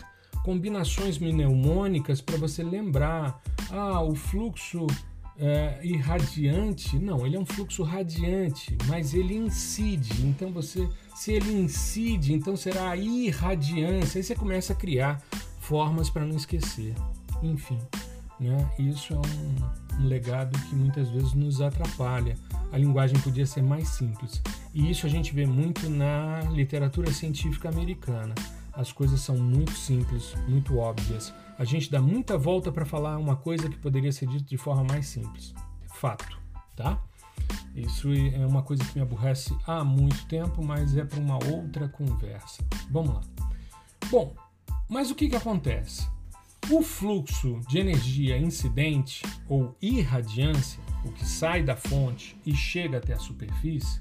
combinações 0.43 1.19
mnemônicas 1.19 2.23
para 2.23 2.39
você 2.39 2.63
lembrar. 2.63 3.43
Ah, 3.71 4.01
o 4.01 4.15
fluxo 4.15 4.87
é, 5.39 5.79
irradiante. 5.83 6.99
Não, 6.99 7.27
ele 7.27 7.37
é 7.37 7.41
um 7.41 7.47
fluxo 7.47 7.83
radiante, 7.83 8.77
mas 8.87 9.15
ele 9.15 9.35
incide. 9.35 10.27
Então 10.27 10.51
você, 10.51 10.89
se 11.15 11.33
ele 11.33 11.53
incide, 11.53 12.33
então 12.33 12.57
será 12.57 12.91
a 12.91 12.97
irradiância. 12.97 14.19
Aí 14.19 14.25
você 14.25 14.35
começa 14.35 14.73
a 14.73 14.77
criar 14.77 15.23
formas 15.61 16.11
para 16.11 16.25
não 16.25 16.37
esquecer. 16.37 16.95
Enfim, 17.43 17.79
né? 18.41 18.71
Isso 18.79 19.13
é 19.15 19.17
um, 19.17 20.03
um 20.03 20.07
legado 20.07 20.59
que 20.69 20.75
muitas 20.75 21.09
vezes 21.11 21.33
nos 21.33 21.61
atrapalha 21.61 22.37
a 22.73 22.79
linguagem 22.79 23.19
podia 23.21 23.47
ser 23.47 23.63
mais 23.63 23.89
simples. 23.89 24.43
E 24.75 24.91
isso 24.91 25.07
a 25.07 25.09
gente 25.09 25.35
vê 25.35 25.47
muito 25.47 25.89
na 25.89 26.43
literatura 26.51 27.11
científica 27.13 27.69
americana. 27.69 28.35
As 28.73 28.93
coisas 28.93 29.21
são 29.21 29.37
muito 29.37 29.73
simples, 29.73 30.35
muito 30.47 30.77
óbvias. 30.77 31.33
A 31.59 31.65
gente 31.65 31.91
dá 31.91 32.01
muita 32.01 32.37
volta 32.37 32.71
para 32.71 32.85
falar 32.85 33.17
uma 33.19 33.37
coisa 33.37 33.69
que 33.69 33.79
poderia 33.79 34.13
ser 34.13 34.27
dita 34.27 34.45
de 34.45 34.57
forma 34.57 34.85
mais 34.85 35.07
simples. 35.07 35.55
Fato, 35.95 36.39
tá? 36.75 37.03
Isso 37.75 38.09
é 38.13 38.47
uma 38.47 38.63
coisa 38.63 38.85
que 38.85 38.97
me 38.97 39.03
aborrece 39.03 39.57
há 39.67 39.85
muito 39.85 40.27
tempo, 40.27 40.65
mas 40.65 40.97
é 40.97 41.05
para 41.05 41.19
uma 41.19 41.39
outra 41.45 41.89
conversa. 41.89 42.65
Vamos 42.91 43.15
lá. 43.15 43.21
Bom, 44.11 44.35
mas 44.89 45.11
o 45.11 45.15
que, 45.15 45.29
que 45.29 45.37
acontece? 45.37 46.09
O 46.71 46.83
fluxo 46.83 47.61
de 47.69 47.79
energia 47.79 48.37
incidente 48.37 49.23
ou 49.49 49.77
irradiância 49.81 50.81
o 51.07 51.13
que 51.13 51.25
sai 51.25 51.63
da 51.63 51.77
fonte 51.77 52.37
e 52.45 52.55
chega 52.55 52.99
até 52.99 53.13
a 53.13 53.19
superfície, 53.19 54.01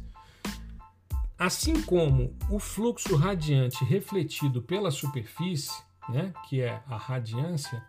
assim 1.37 1.81
como 1.83 2.35
o 2.49 2.59
fluxo 2.59 3.15
radiante 3.15 3.83
refletido 3.83 4.61
pela 4.61 4.89
superfície, 4.89 5.83
né, 6.09 6.33
que 6.47 6.61
é 6.61 6.81
a 6.87 6.97
radiância, 6.97 7.83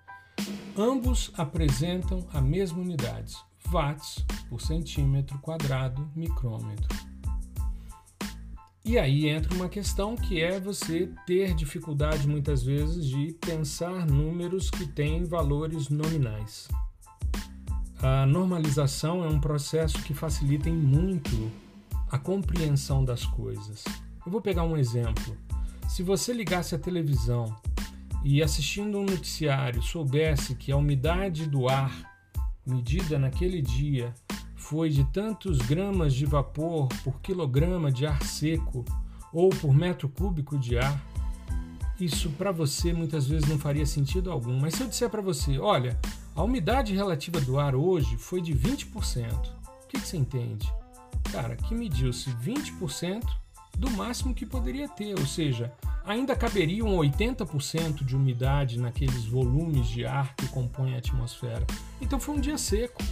ambos 0.76 1.32
apresentam 1.36 2.26
a 2.32 2.40
mesma 2.40 2.78
unidade, 2.78 3.36
watts 3.68 4.24
por 4.48 4.60
centímetro 4.60 5.38
quadrado 5.38 6.10
micrômetro. 6.14 7.06
E 8.84 8.98
aí 8.98 9.28
entra 9.28 9.52
uma 9.52 9.68
questão 9.68 10.14
que 10.14 10.40
é 10.40 10.60
você 10.60 11.10
ter 11.26 11.54
dificuldade 11.54 12.28
muitas 12.28 12.62
vezes 12.62 13.04
de 13.04 13.36
pensar 13.44 14.06
números 14.06 14.70
que 14.70 14.86
têm 14.86 15.24
valores 15.24 15.88
nominais. 15.88 16.68
A 18.00 18.24
normalização 18.26 19.24
é 19.24 19.28
um 19.28 19.40
processo 19.40 20.00
que 20.02 20.14
facilita 20.14 20.70
muito 20.70 21.50
a 22.08 22.16
compreensão 22.16 23.04
das 23.04 23.24
coisas. 23.24 23.82
Eu 24.24 24.30
vou 24.30 24.40
pegar 24.40 24.62
um 24.62 24.76
exemplo. 24.76 25.36
Se 25.88 26.04
você 26.04 26.32
ligasse 26.32 26.72
a 26.72 26.78
televisão 26.78 27.56
e 28.28 28.42
assistindo 28.42 28.98
um 28.98 29.04
noticiário 29.04 29.80
soubesse 29.80 30.56
que 30.56 30.72
a 30.72 30.76
umidade 30.76 31.46
do 31.46 31.68
ar 31.68 32.12
medida 32.66 33.20
naquele 33.20 33.62
dia 33.62 34.12
foi 34.56 34.90
de 34.90 35.04
tantos 35.04 35.58
gramas 35.58 36.12
de 36.12 36.26
vapor 36.26 36.88
por 37.04 37.20
quilograma 37.20 37.92
de 37.92 38.04
ar 38.04 38.20
seco 38.24 38.84
ou 39.32 39.48
por 39.50 39.72
metro 39.72 40.08
cúbico 40.08 40.58
de 40.58 40.76
ar, 40.76 41.00
isso 42.00 42.28
para 42.30 42.50
você 42.50 42.92
muitas 42.92 43.28
vezes 43.28 43.48
não 43.48 43.60
faria 43.60 43.86
sentido 43.86 44.32
algum. 44.32 44.58
Mas 44.58 44.74
se 44.74 44.82
eu 44.82 44.88
disser 44.88 45.08
para 45.08 45.22
você, 45.22 45.56
olha, 45.60 45.96
a 46.34 46.42
umidade 46.42 46.92
relativa 46.92 47.40
do 47.40 47.60
ar 47.60 47.76
hoje 47.76 48.16
foi 48.16 48.40
de 48.40 48.52
20%. 48.52 48.86
O 49.84 49.86
que, 49.86 50.00
que 50.00 50.08
você 50.08 50.16
entende? 50.16 50.68
Cara, 51.30 51.54
que 51.54 51.76
mediu-se 51.76 52.28
20% 52.30 53.22
do 53.76 53.90
máximo 53.90 54.34
que 54.34 54.46
poderia 54.46 54.88
ter, 54.88 55.18
ou 55.18 55.26
seja, 55.26 55.72
ainda 56.04 56.34
caberiam 56.34 56.88
80% 56.96 58.04
de 58.04 58.16
umidade 58.16 58.78
naqueles 58.78 59.24
volumes 59.26 59.86
de 59.88 60.06
ar 60.06 60.34
que 60.34 60.48
compõem 60.48 60.94
a 60.94 60.98
atmosfera. 60.98 61.66
Então 62.00 62.18
foi 62.18 62.36
um 62.36 62.40
dia 62.40 62.56
seco. 62.56 63.02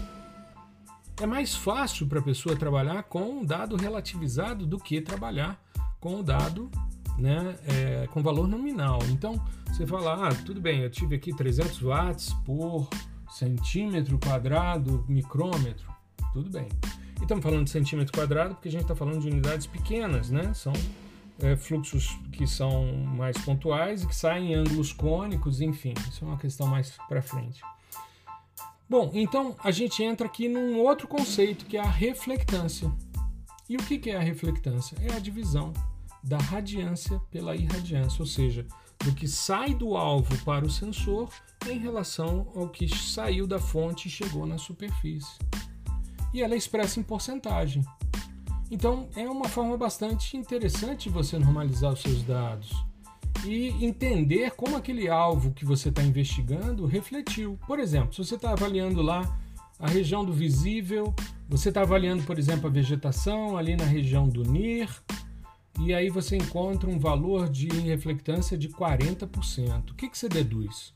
É 1.21 1.27
mais 1.27 1.55
fácil 1.55 2.07
para 2.07 2.19
a 2.19 2.23
pessoa 2.23 2.57
trabalhar 2.57 3.05
com 3.05 3.23
um 3.23 3.45
dado 3.45 3.77
relativizado 3.77 4.67
do 4.67 4.79
que 4.79 5.01
trabalhar 5.01 5.63
com 6.01 6.21
o 6.21 6.23
dado 6.23 6.71
né, 7.19 7.57
é, 7.67 8.07
com 8.09 8.23
valor 8.23 8.49
nominal. 8.49 8.99
Então, 9.11 9.41
você 9.67 9.87
fala, 9.87 10.29
ah, 10.29 10.35
tudo 10.45 10.61
bem, 10.61 10.81
eu 10.81 10.91
tive 10.91 11.17
aqui 11.17 11.35
300 11.35 11.81
watts 11.81 12.33
por 12.45 12.89
centímetro 13.31 14.19
quadrado, 14.19 15.05
micrômetro, 15.09 15.87
tudo 16.33 16.51
bem. 16.51 16.69
E 17.25 17.27
estamos 17.27 17.43
falando 17.43 17.65
de 17.65 17.71
centímetro 17.71 18.13
quadrado 18.13 18.55
porque 18.55 18.69
a 18.69 18.71
gente 18.71 18.83
está 18.83 18.95
falando 18.95 19.23
de 19.23 19.29
unidades 19.29 19.67
pequenas, 19.67 20.29
né? 20.29 20.53
São 20.53 20.75
é, 21.39 21.57
fluxos 21.57 22.19
que 22.31 22.47
são 22.47 22.93
mais 22.93 23.39
pontuais 23.39 24.03
e 24.03 24.07
que 24.07 24.15
saem 24.15 24.53
em 24.53 24.55
ângulos 24.57 24.93
cônicos, 24.93 25.63
enfim, 25.63 25.95
isso 26.07 26.23
é 26.23 26.29
uma 26.29 26.37
questão 26.37 26.67
mais 26.67 26.95
para 27.09 27.23
frente. 27.23 27.63
Bom, 28.87 29.11
então 29.15 29.57
a 29.65 29.71
gente 29.71 30.03
entra 30.03 30.27
aqui 30.27 30.51
num 30.51 30.79
outro 30.81 31.09
conceito 31.09 31.65
que 31.65 31.79
é 31.79 31.81
a 31.81 31.89
reflectância. 31.89 32.93
E 33.71 33.77
o 33.79 33.83
que 33.83 34.11
é 34.11 34.17
a 34.17 34.21
reflectância? 34.21 34.95
É 35.01 35.15
a 35.15 35.19
divisão 35.19 35.73
da 36.23 36.37
radiância 36.37 37.19
pela 37.31 37.57
irradiância, 37.57 38.21
ou 38.21 38.27
seja, 38.27 38.67
do 39.03 39.15
que 39.15 39.27
sai 39.27 39.73
do 39.73 39.97
alvo 39.97 40.37
para 40.45 40.67
o 40.67 40.71
sensor 40.71 41.31
em 41.67 41.79
relação 41.79 42.53
ao 42.55 42.69
que 42.69 42.87
saiu 42.87 43.47
da 43.47 43.59
fonte 43.59 44.09
e 44.09 44.11
chegou 44.11 44.45
na 44.45 44.59
superfície. 44.59 45.39
E 46.35 46.43
ela 46.43 46.55
é 46.55 46.59
expressa 46.59 47.01
em 47.01 47.03
porcentagem. 47.03 47.83
Então 48.71 49.09
é 49.17 49.27
uma 49.27 49.49
forma 49.49 49.77
bastante 49.77 50.37
interessante 50.37 51.09
você 51.09 51.39
normalizar 51.39 51.93
os 51.93 52.03
seus 52.03 52.23
dados 52.23 52.73
e 53.47 53.69
entender 53.85 54.51
como 54.53 54.77
aquele 54.77 55.09
alvo 55.09 55.53
que 55.53 55.65
você 55.65 55.91
está 55.91 56.03
investigando 56.03 56.87
refletiu. 56.87 57.59
Por 57.67 57.79
exemplo, 57.79 58.13
se 58.13 58.25
você 58.25 58.35
está 58.35 58.51
avaliando 58.51 59.01
lá 59.01 59.39
a 59.79 59.87
região 59.87 60.25
do 60.25 60.33
visível, 60.33 61.15
você 61.49 61.69
está 61.69 61.83
avaliando, 61.83 62.23
por 62.25 62.39
exemplo, 62.39 62.67
a 62.67 62.73
vegetação 62.73 63.57
ali 63.57 63.77
na 63.77 63.85
região 63.85 64.29
do 64.29 64.43
NIR, 64.43 64.89
e 65.81 65.93
aí 65.93 66.09
você 66.09 66.37
encontra 66.37 66.89
um 66.89 66.99
valor 66.99 67.49
de 67.49 67.69
reflectância 67.69 68.57
de 68.57 68.69
40%. 68.69 69.91
O 69.91 69.95
que, 69.95 70.09
que 70.09 70.17
você 70.17 70.29
deduz? 70.29 70.95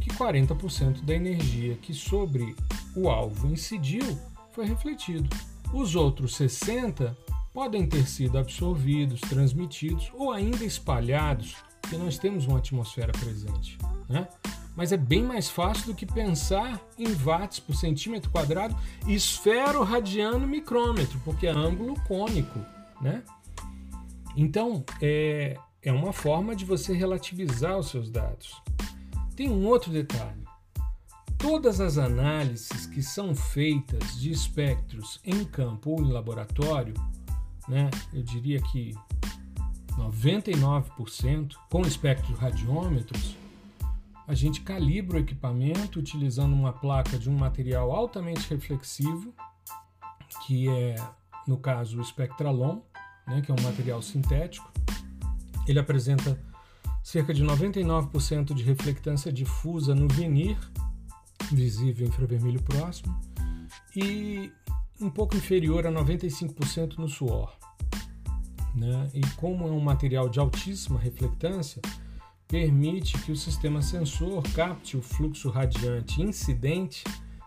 Que 0.00 0.10
40% 0.10 1.02
da 1.02 1.14
energia 1.14 1.74
que 1.74 1.92
sobre 1.92 2.54
o 2.96 3.10
alvo 3.10 3.48
incidiu 3.48 4.18
foi 4.52 4.66
refletido. 4.66 5.28
Os 5.72 5.94
outros 5.96 6.36
60% 6.38 7.14
podem 7.52 7.86
ter 7.86 8.06
sido 8.06 8.38
absorvidos, 8.38 9.20
transmitidos 9.20 10.10
ou 10.14 10.32
ainda 10.32 10.64
espalhados, 10.64 11.56
porque 11.80 11.96
nós 11.96 12.18
temos 12.18 12.46
uma 12.46 12.58
atmosfera 12.58 13.12
presente. 13.12 13.76
Né? 14.08 14.26
Mas 14.74 14.90
é 14.90 14.96
bem 14.96 15.22
mais 15.22 15.50
fácil 15.50 15.86
do 15.86 15.94
que 15.94 16.06
pensar 16.06 16.80
em 16.98 17.12
watts 17.12 17.60
por 17.60 17.74
centímetro 17.74 18.30
quadrado 18.30 18.74
esfero 19.06 19.82
radiano 19.82 20.46
micrômetro, 20.46 21.20
porque 21.24 21.46
é 21.46 21.50
ângulo 21.50 21.94
cônico. 22.06 22.58
Né? 23.00 23.22
Então, 24.34 24.82
é, 25.00 25.58
é 25.82 25.92
uma 25.92 26.12
forma 26.12 26.56
de 26.56 26.64
você 26.64 26.94
relativizar 26.94 27.78
os 27.78 27.90
seus 27.90 28.10
dados. 28.10 28.62
Tem 29.36 29.50
um 29.50 29.66
outro 29.66 29.90
detalhe. 29.90 30.41
Todas 31.42 31.80
as 31.80 31.98
análises 31.98 32.86
que 32.86 33.02
são 33.02 33.34
feitas 33.34 34.16
de 34.16 34.30
espectros 34.30 35.20
em 35.24 35.44
campo 35.44 35.90
ou 35.90 36.00
em 36.00 36.12
laboratório, 36.12 36.94
né, 37.66 37.90
eu 38.14 38.22
diria 38.22 38.62
que 38.62 38.94
99% 39.96 41.54
com 41.68 41.82
espectros 41.82 42.38
radiômetros, 42.38 43.36
a 44.28 44.34
gente 44.34 44.60
calibra 44.60 45.16
o 45.16 45.20
equipamento 45.20 45.98
utilizando 45.98 46.52
uma 46.52 46.72
placa 46.72 47.18
de 47.18 47.28
um 47.28 47.36
material 47.36 47.90
altamente 47.90 48.48
reflexivo, 48.48 49.34
que 50.46 50.68
é, 50.68 50.94
no 51.44 51.58
caso, 51.58 52.00
o 52.00 52.04
Spectralon, 52.04 52.78
né, 53.26 53.42
que 53.42 53.50
é 53.50 53.54
um 53.54 53.62
material 53.62 54.00
sintético. 54.00 54.70
Ele 55.66 55.80
apresenta 55.80 56.40
cerca 57.02 57.34
de 57.34 57.44
99% 57.44 58.54
de 58.54 58.62
reflectância 58.62 59.32
difusa 59.32 59.92
no 59.92 60.06
vinir, 60.06 60.56
visível 61.54 62.06
infravermelho 62.06 62.62
próximo, 62.62 63.18
e 63.96 64.50
um 65.00 65.10
pouco 65.10 65.36
inferior 65.36 65.86
a 65.86 65.92
95% 65.92 66.98
no 66.98 67.08
suor. 67.08 67.56
Né? 68.74 69.10
E 69.14 69.20
como 69.36 69.66
é 69.66 69.70
um 69.70 69.80
material 69.80 70.28
de 70.28 70.38
altíssima 70.38 70.98
reflectância, 70.98 71.82
permite 72.48 73.18
que 73.18 73.32
o 73.32 73.36
sistema 73.36 73.80
sensor 73.82 74.42
capte 74.54 74.96
o 74.96 75.02
fluxo 75.02 75.48
radiante 75.48 76.22
incidente 76.22 77.04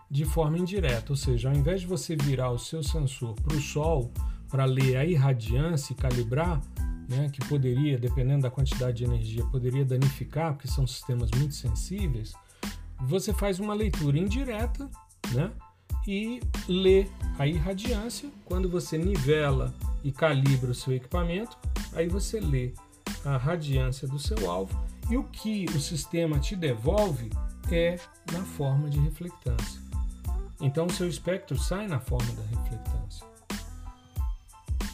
de 0.10 0.26
forma 0.26 0.58
indireta, 0.58 1.12
ou 1.12 1.16
seja, 1.16 1.50
ao 1.50 1.56
invés 1.56 1.82
de 1.82 1.88
você 1.88 2.16
virar 2.16 2.52
o 2.52 2.60
seu 2.60 2.84
sensor 2.84 3.36
para 3.36 3.56
o 3.56 3.62
Sol 3.62 4.12
para 4.50 4.66
ler 4.66 4.98
a 4.98 5.06
irradiância 5.06 5.94
e 5.94 5.96
calibrar, 5.96 6.62
né, 7.10 7.30
que 7.30 7.46
poderia, 7.48 7.98
dependendo 7.98 8.44
da 8.44 8.50
quantidade 8.50 8.98
de 8.98 9.04
energia, 9.04 9.46
poderia 9.46 9.86
danificar, 9.86 10.54
porque 10.54 10.68
são 10.68 10.88
sistemas 10.88 11.30
muito 11.36 11.54
sensíveis, 11.54 12.34
você 13.06 13.34
faz 13.34 13.60
uma 13.60 13.74
leitura 13.74 14.18
indireta 14.18 14.90
né, 15.34 15.52
e 16.08 16.42
lê 16.68 17.08
a 17.38 17.48
irradiância. 17.48 18.30
Quando 18.44 18.70
você 18.70 18.98
nivela 18.98 19.74
e 20.04 20.12
calibra 20.12 20.72
o 20.72 20.76
seu 20.76 20.94
equipamento, 20.94 21.58
aí 21.94 22.08
você 22.08 22.40
lê 22.40 22.74
a 23.24 23.38
radiância 23.38 24.08
do 24.08 24.20
seu 24.20 24.50
alvo 24.50 24.78
e 25.10 25.18
o 25.18 25.24
que 25.24 25.66
o 25.76 25.80
sistema 25.80 26.40
te 26.40 26.56
devolve 26.56 27.30
é 27.72 28.00
na 28.32 28.44
forma 28.44 28.90
de 28.90 29.00
reflectância. 29.00 29.82
Então 30.62 30.86
o 30.86 30.92
seu 30.92 31.08
espectro 31.08 31.58
sai 31.58 31.88
na 31.88 32.00
forma 32.00 32.32
da 32.34 32.44
reflectância. 32.44 33.26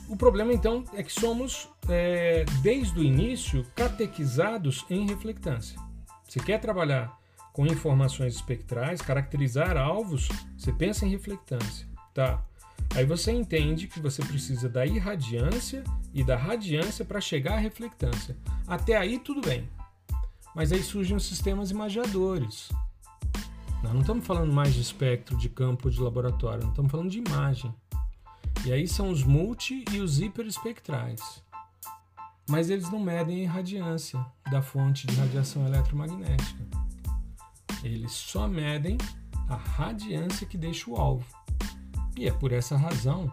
O 0.10 0.17
problema 0.17 0.52
então 0.52 0.84
é 0.93 1.02
que 1.04 1.12
somos, 1.12 1.69
é, 1.88 2.43
desde 2.62 3.00
o 3.00 3.04
início, 3.04 3.65
catequizados 3.76 4.86
em 4.89 5.08
reflectância. 5.08 5.80
Se 6.28 6.39
quer 6.39 6.60
trabalhar 6.60 7.21
com 7.54 7.66
informações 7.66 8.36
espectrais, 8.36 9.02
caracterizar 9.02 9.78
alvos, 9.78 10.30
você 10.58 10.72
pensa 10.72 11.06
em 11.06 11.10
reflectância. 11.10 11.88
Tá. 12.14 12.44
Aí 12.96 13.06
você 13.06 13.32
entende 13.32 13.88
que 13.88 14.00
você 14.00 14.24
precisa 14.24 14.68
da 14.68 14.86
irradiância 14.86 15.84
e 16.14 16.24
da 16.24 16.36
radiância 16.36 17.06
para 17.06 17.22
chegar 17.22 17.54
à 17.54 17.58
reflectância. 17.58 18.36
Até 18.68 18.98
aí 18.98 19.20
tudo 19.20 19.42
bem. 19.42 19.70
Mas 20.54 20.72
aí 20.72 20.84
surgem 20.84 21.16
os 21.16 21.26
sistemas 21.26 21.72
imagiadores. 21.72 22.70
Nós 23.82 23.94
não 23.94 24.02
estamos 24.02 24.26
falando 24.26 24.54
mais 24.54 24.74
de 24.74 24.82
espectro 24.82 25.38
de 25.38 25.50
campo 25.50 25.90
de 25.90 26.00
laboratório, 26.00 26.64
não 26.64 26.70
estamos 26.70 26.92
falando 26.92 27.10
de 27.10 27.20
imagem. 27.20 27.74
E 28.66 28.72
aí 28.72 28.88
são 28.88 29.10
os 29.10 29.24
multi 29.24 29.86
e 29.92 30.00
os 30.00 30.20
hiperespectrais. 30.20 31.42
Mas 32.50 32.70
eles 32.70 32.92
não 32.92 33.00
medem 33.00 33.38
a 33.38 33.44
irradiância 33.44 34.24
da 34.52 34.62
fonte 34.62 35.08
de 35.08 35.16
radiação 35.16 35.66
eletromagnética. 35.66 36.81
Eles 37.84 38.12
só 38.12 38.48
medem 38.48 38.98
a 39.50 39.56
radiância 39.56 40.48
que 40.48 40.58
deixa 40.58 40.89
o 40.89 40.96
alvo. 40.96 41.26
E 42.17 42.28
é 42.28 42.32
por 42.32 42.52
essa 42.52 42.78
razão 42.78 43.32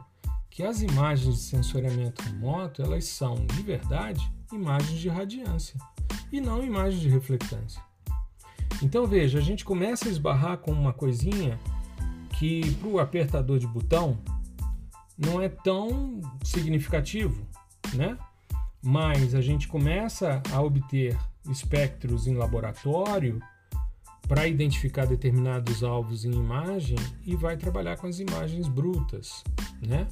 que 0.50 0.62
as 0.62 0.82
imagens 0.82 1.37
de 1.37 1.42
sensoriamento 1.42 2.22
remoto, 2.22 2.82
elas 2.82 3.04
são, 3.04 3.34
de 3.46 3.62
verdade, 3.62 4.20
imagens 4.52 4.98
de 4.98 5.08
radiância 5.08 5.78
e 6.32 6.40
não 6.40 6.64
imagens 6.64 7.00
de 7.00 7.08
reflectância. 7.08 7.80
Então 8.82 9.06
veja, 9.06 9.38
a 9.38 9.42
gente 9.42 9.64
começa 9.64 10.08
a 10.08 10.11
esbarrar 10.11 10.58
com 10.58 10.72
uma 10.72 10.92
coisinha 10.92 11.58
que 12.38 12.74
para 12.76 12.88
o 12.88 12.98
apertador 12.98 13.58
de 13.58 13.66
botão 13.66 14.18
não 15.16 15.40
é 15.40 15.48
tão 15.48 16.20
significativo, 16.44 17.44
né? 17.94 18.16
Mas 18.80 19.34
a 19.34 19.40
gente 19.40 19.66
começa 19.66 20.40
a 20.52 20.61
obter 20.61 21.18
espectros 21.50 22.28
em 22.28 22.34
laboratório 22.34 23.40
para 24.28 24.46
identificar 24.46 25.06
determinados 25.06 25.82
alvos 25.82 26.24
em 26.24 26.32
imagem 26.32 26.98
e 27.24 27.34
vai 27.34 27.56
trabalhar 27.56 27.96
com 27.96 28.06
as 28.06 28.20
imagens 28.20 28.68
brutas, 28.68 29.42
né? 29.80 30.06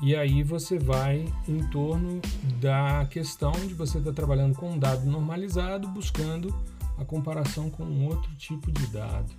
E 0.00 0.16
aí 0.16 0.42
você 0.42 0.78
vai 0.78 1.26
em 1.46 1.68
torno 1.68 2.20
da 2.60 3.06
questão 3.10 3.52
de 3.52 3.74
você 3.74 3.98
estar 3.98 4.10
tá 4.10 4.16
trabalhando 4.16 4.56
com 4.56 4.70
um 4.70 4.78
dado 4.78 5.04
normalizado, 5.04 5.88
buscando 5.88 6.54
a 6.98 7.04
comparação 7.04 7.68
com 7.68 7.84
um 7.84 8.06
outro 8.06 8.34
tipo 8.36 8.70
de 8.70 8.86
dado. 8.86 9.32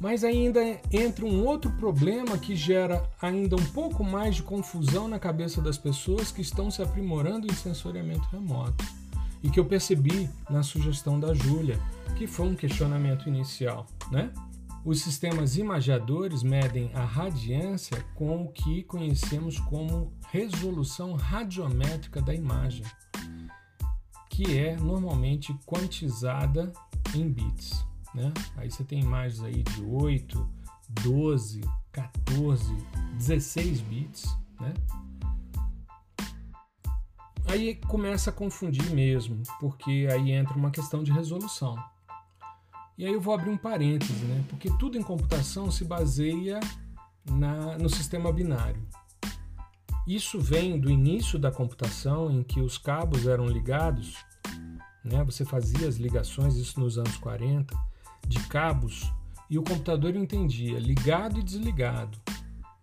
Mas 0.00 0.24
ainda 0.24 0.60
entra 0.90 1.24
um 1.24 1.44
outro 1.44 1.70
problema 1.72 2.36
que 2.36 2.56
gera 2.56 3.08
ainda 3.20 3.54
um 3.54 3.64
pouco 3.66 4.02
mais 4.02 4.34
de 4.34 4.42
confusão 4.42 5.06
na 5.06 5.18
cabeça 5.18 5.60
das 5.60 5.78
pessoas 5.78 6.32
que 6.32 6.42
estão 6.42 6.68
se 6.68 6.82
aprimorando 6.82 7.46
em 7.46 7.54
sensoriamento 7.54 8.28
remoto. 8.32 8.84
E 9.42 9.50
que 9.50 9.58
eu 9.58 9.64
percebi 9.64 10.30
na 10.48 10.62
sugestão 10.62 11.18
da 11.18 11.34
Júlia, 11.34 11.78
que 12.16 12.26
foi 12.26 12.46
um 12.46 12.54
questionamento 12.54 13.28
inicial, 13.28 13.86
né? 14.10 14.32
Os 14.84 15.00
sistemas 15.00 15.56
imagiadores 15.56 16.42
medem 16.42 16.90
a 16.92 17.04
radiância 17.04 18.04
com 18.16 18.42
o 18.42 18.48
que 18.48 18.82
conhecemos 18.82 19.58
como 19.60 20.12
resolução 20.28 21.14
radiométrica 21.14 22.20
da 22.20 22.34
imagem, 22.34 22.84
que 24.28 24.58
é 24.58 24.76
normalmente 24.76 25.54
quantizada 25.64 26.72
em 27.14 27.30
bits. 27.30 27.84
Né? 28.12 28.32
Aí 28.56 28.70
você 28.70 28.82
tem 28.82 29.00
imagens 29.00 29.42
aí 29.44 29.62
de 29.62 29.84
8, 29.84 30.48
12, 31.02 31.60
14, 31.92 32.76
16 33.18 33.80
bits. 33.82 34.36
Né? 34.60 34.74
Aí 37.46 37.74
começa 37.74 38.30
a 38.30 38.32
confundir 38.32 38.90
mesmo, 38.90 39.42
porque 39.60 40.06
aí 40.10 40.32
entra 40.32 40.56
uma 40.56 40.70
questão 40.70 41.02
de 41.02 41.12
resolução. 41.12 41.76
E 42.96 43.04
aí 43.04 43.12
eu 43.12 43.20
vou 43.20 43.34
abrir 43.34 43.50
um 43.50 43.56
parêntese, 43.56 44.24
né? 44.24 44.44
Porque 44.48 44.70
tudo 44.78 44.98
em 44.98 45.02
computação 45.02 45.70
se 45.70 45.84
baseia 45.84 46.60
na, 47.28 47.76
no 47.78 47.88
sistema 47.88 48.32
binário. 48.32 48.80
Isso 50.06 50.40
vem 50.40 50.78
do 50.78 50.90
início 50.90 51.38
da 51.38 51.50
computação, 51.50 52.30
em 52.30 52.42
que 52.42 52.60
os 52.60 52.76
cabos 52.76 53.26
eram 53.26 53.46
ligados, 53.46 54.16
né? 55.04 55.22
Você 55.24 55.44
fazia 55.44 55.88
as 55.88 55.96
ligações, 55.96 56.56
isso 56.56 56.78
nos 56.80 56.98
anos 56.98 57.16
40, 57.16 57.74
de 58.26 58.38
cabos, 58.48 59.12
e 59.48 59.58
o 59.58 59.62
computador 59.62 60.16
entendia 60.16 60.78
ligado 60.78 61.38
e 61.38 61.42
desligado, 61.42 62.18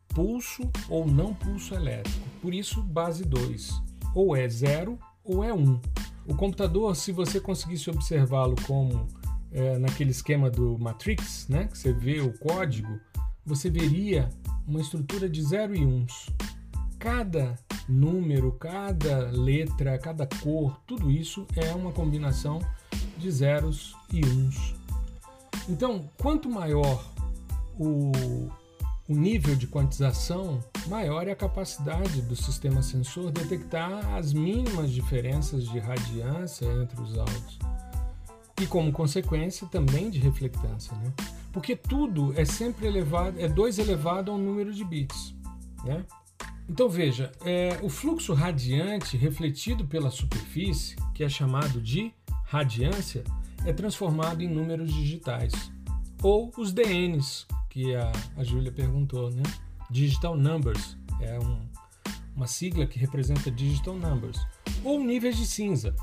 pulso 0.10 0.70
ou 0.88 1.08
não 1.08 1.34
pulso 1.34 1.74
elétrico. 1.74 2.28
Por 2.42 2.54
isso, 2.54 2.82
base 2.82 3.24
2, 3.24 3.89
ou 4.20 4.36
é 4.36 4.48
0 4.50 5.00
ou 5.24 5.44
é 5.44 5.54
1. 5.54 5.58
Um. 5.58 5.80
O 6.28 6.36
computador, 6.36 6.94
se 6.96 7.12
você 7.12 7.40
conseguisse 7.40 7.90
observá-lo 7.90 8.56
como 8.68 9.08
é, 9.52 9.80
naquele 9.80 10.12
esquema 10.12 10.50
do 10.50 10.78
Matrix, 10.78 11.48
né, 11.48 11.68
que 11.68 11.78
você 11.78 11.94
vê 11.94 12.20
o 12.20 12.38
código, 12.38 13.00
você 13.46 13.70
veria 13.70 14.30
uma 14.68 14.82
estrutura 14.82 15.30
de 15.30 15.42
zero 15.42 15.74
e 15.74 15.86
uns. 15.86 16.30
Cada 17.00 17.56
número, 17.88 18.52
cada 18.52 19.32
letra, 19.32 19.98
cada 19.98 20.28
cor, 20.28 20.80
tudo 20.86 21.10
isso 21.10 21.48
é 21.56 21.74
uma 21.74 21.92
combinação 21.92 22.60
de 23.18 23.32
zeros 23.32 23.96
e 24.14 24.24
uns. 24.26 24.76
Então, 25.68 26.10
quanto 26.18 26.50
maior 26.50 27.04
o, 27.80 28.12
o 29.10 29.16
nível 29.16 29.56
de 29.56 29.66
quantização, 29.66 30.64
maior 30.88 31.28
é 31.28 31.32
a 31.32 31.36
capacidade 31.36 32.22
do 32.22 32.36
sistema 32.36 32.84
sensor 32.84 33.32
detectar 33.32 34.14
as 34.14 34.32
mínimas 34.32 34.92
diferenças 34.92 35.68
de 35.68 35.80
radiância 35.80 36.66
entre 36.66 37.02
os 37.02 37.18
áudios 37.18 37.58
e 38.62 38.68
como 38.68 38.92
consequência 38.92 39.66
também 39.68 40.12
de 40.12 40.20
reflectância, 40.20 40.96
né? 40.98 41.12
Porque 41.52 41.76
tudo 41.76 42.40
é 42.40 42.46
sempre 42.46 42.86
elevado, 42.86 43.40
é 43.40 43.48
2 43.48 43.80
elevado 43.80 44.32
ao 44.32 44.38
número 44.38 44.72
de 44.72 44.84
bits, 44.86 45.34
né? 45.84 46.06
Então 46.70 46.88
veja, 46.88 47.32
é, 47.44 47.80
o 47.82 47.90
fluxo 47.90 48.34
radiante 48.34 49.18
refletido 49.18 49.86
pela 49.86 50.12
superfície, 50.12 50.96
que 51.16 51.24
é 51.24 51.30
chamado 51.30 51.82
de 51.82 52.14
radiância, 52.46 53.24
é 53.66 53.74
transformado 53.74 54.44
em 54.44 54.48
números 54.48 54.94
digitais, 54.94 55.52
ou 56.22 56.52
os 56.58 56.72
DNs, 56.72 57.48
que 57.70 57.96
a, 57.96 58.12
a 58.38 58.44
Júlia 58.44 58.72
perguntou, 58.72 59.30
né? 59.30 59.44
Digital 59.90 60.36
Numbers 60.36 60.98
é 61.22 61.40
um, 61.40 61.60
uma 62.36 62.48
sigla 62.48 62.86
que 62.86 63.00
representa 63.00 63.52
Digital 63.52 63.96
Numbers, 63.96 64.40
ou 64.84 65.04
níveis 65.04 65.38
de 65.38 65.46
cinza, 65.46 65.96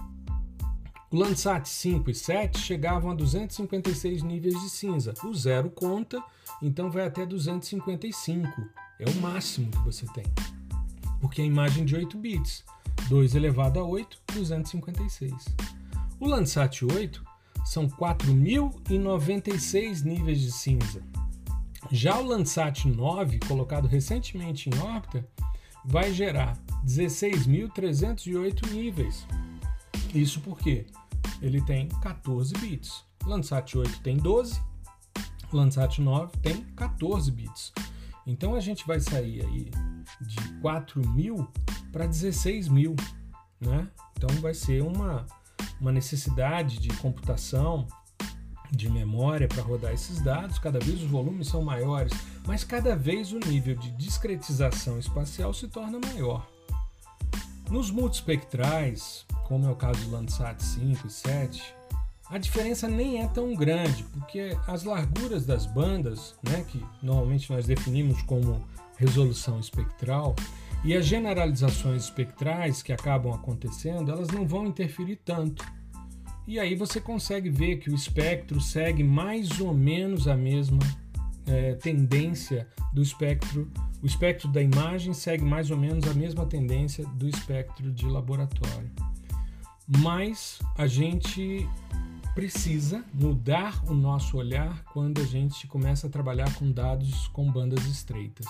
o 1.09 1.17
Landsat 1.17 1.69
5 1.69 2.11
e 2.11 2.15
7 2.15 2.59
chegavam 2.59 3.13
a 3.13 3.15
256 3.15 4.25
níveis 4.25 4.61
de 4.61 4.69
cinza. 4.69 5.15
O 5.25 5.33
zero 5.33 5.71
conta, 5.71 6.21
então 6.61 6.91
vai 6.91 7.07
até 7.07 7.25
255. 7.25 8.51
É 8.99 9.09
o 9.09 9.15
máximo 9.21 9.71
que 9.71 9.79
você 9.79 10.05
tem. 10.07 10.25
Porque 11.21 11.41
é 11.41 11.45
a 11.45 11.47
imagem 11.47 11.85
de 11.85 11.95
8 11.95 12.19
bits. 12.19 12.65
2 13.09 13.37
elevado 13.37 13.79
a 13.79 13.85
8, 13.85 14.19
256. 14.35 15.33
O 16.19 16.27
Landsat 16.27 16.85
8 16.85 17.25
são 17.65 17.89
4.096 17.89 20.03
níveis 20.03 20.41
de 20.41 20.51
cinza. 20.51 21.05
Já 21.91 22.19
o 22.19 22.25
Landsat 22.25 22.87
9, 22.89 23.39
colocado 23.41 23.87
recentemente 23.87 24.69
em 24.69 24.79
órbita, 24.79 25.27
vai 25.85 26.13
gerar 26.13 26.59
16.308 26.85 28.71
níveis. 28.73 29.27
Isso 30.15 30.41
porque 30.41 30.87
ele 31.41 31.61
tem 31.63 31.89
14 32.03 32.55
bits. 32.59 33.05
Landsat 33.25 33.77
8 33.77 34.01
tem 34.01 34.17
12, 34.17 34.61
Landsat 35.53 36.01
9 36.01 36.33
tem 36.43 36.63
14 36.77 37.31
bits. 37.31 37.73
Então 38.27 38.55
a 38.55 38.61
gente 38.61 38.87
vai 38.87 38.99
sair 39.01 39.45
aí 39.45 39.71
de 40.21 40.37
4 40.61 41.09
mil 41.11 41.47
para 41.93 42.07
16 42.07 42.69
mil, 42.69 42.97
né? 43.61 43.89
Então 44.17 44.29
vai 44.41 44.55
ser 44.55 44.83
uma, 44.83 45.27
uma 45.81 45.93
necessidade 45.93 46.79
de 46.79 46.89
computação, 46.97 47.87
de 48.71 48.89
memória 48.89 49.49
para 49.49 49.63
rodar 49.63 49.93
esses 49.93 50.21
dados. 50.21 50.59
Cada 50.59 50.79
vez 50.79 51.03
os 51.03 51.11
volumes 51.11 51.49
são 51.49 51.63
maiores, 51.63 52.13
mas 52.47 52.65
cada 52.65 52.97
vez 52.97 53.33
o 53.33 53.39
nível 53.39 53.77
de 53.77 53.91
discretização 53.93 54.99
espacial 54.99 55.53
se 55.53 55.69
torna 55.69 55.99
maior. 55.99 56.47
Nos 57.71 57.91
multispectrais, 57.91 59.27
como 59.45 59.67
é 59.67 59.71
o 59.71 59.77
caso 59.77 60.01
do 60.05 60.11
Landsat 60.11 60.63
5 60.63 61.07
e 61.07 61.11
7, 61.11 61.75
a 62.29 62.39
diferença 62.39 62.89
nem 62.89 63.23
é 63.23 63.29
tão 63.29 63.55
grande, 63.55 64.03
porque 64.05 64.57
as 64.67 64.83
larguras 64.85 65.47
das 65.47 65.65
bandas, 65.65 66.35
né, 66.43 66.65
que 66.69 66.85
normalmente 67.03 67.53
nós 67.53 67.67
definimos 67.67 68.21
como 68.23 68.65
resolução 68.97 69.61
espectral, 69.61 70.35
e 70.85 70.95
as 70.95 71.07
generalizações 71.07 72.05
espectrais 72.05 72.83
que 72.83 72.93
acabam 72.93 73.33
acontecendo, 73.33 74.11
elas 74.11 74.29
não 74.29 74.47
vão 74.47 74.67
interferir 74.67 75.17
tanto. 75.25 75.65
E 76.47 76.59
aí 76.61 76.75
você 76.75 77.01
consegue 77.01 77.51
ver 77.51 77.77
que 77.77 77.91
o 77.91 77.95
espectro 77.95 78.61
segue 78.61 79.03
mais 79.03 79.61
ou 79.61 79.75
menos 79.75 80.29
a 80.29 80.37
mesma 80.37 80.79
é, 81.47 81.75
tendência 81.75 82.69
do 82.93 83.03
espectro. 83.03 83.71
O 84.03 84.07
espectro 84.07 84.49
da 84.49 84.63
imagem 84.63 85.13
segue 85.13 85.45
mais 85.45 85.71
ou 85.71 85.77
menos 85.77 86.07
a 86.09 86.15
mesma 86.15 86.47
tendência 86.47 87.05
do 87.07 87.29
espectro 87.29 87.91
de 87.91 88.07
laboratório 88.07 88.91
mas 89.87 90.59
a 90.77 90.87
gente 90.87 91.69
precisa 92.35 93.05
mudar 93.15 93.83
o 93.89 93.95
nosso 93.95 94.37
olhar 94.37 94.83
quando 94.93 95.21
a 95.21 95.25
gente 95.25 95.67
começa 95.67 96.07
a 96.07 96.11
trabalhar 96.11 96.53
com 96.57 96.71
dados 96.71 97.29
com 97.29 97.51
bandas 97.51 97.85
estreitas, 97.87 98.47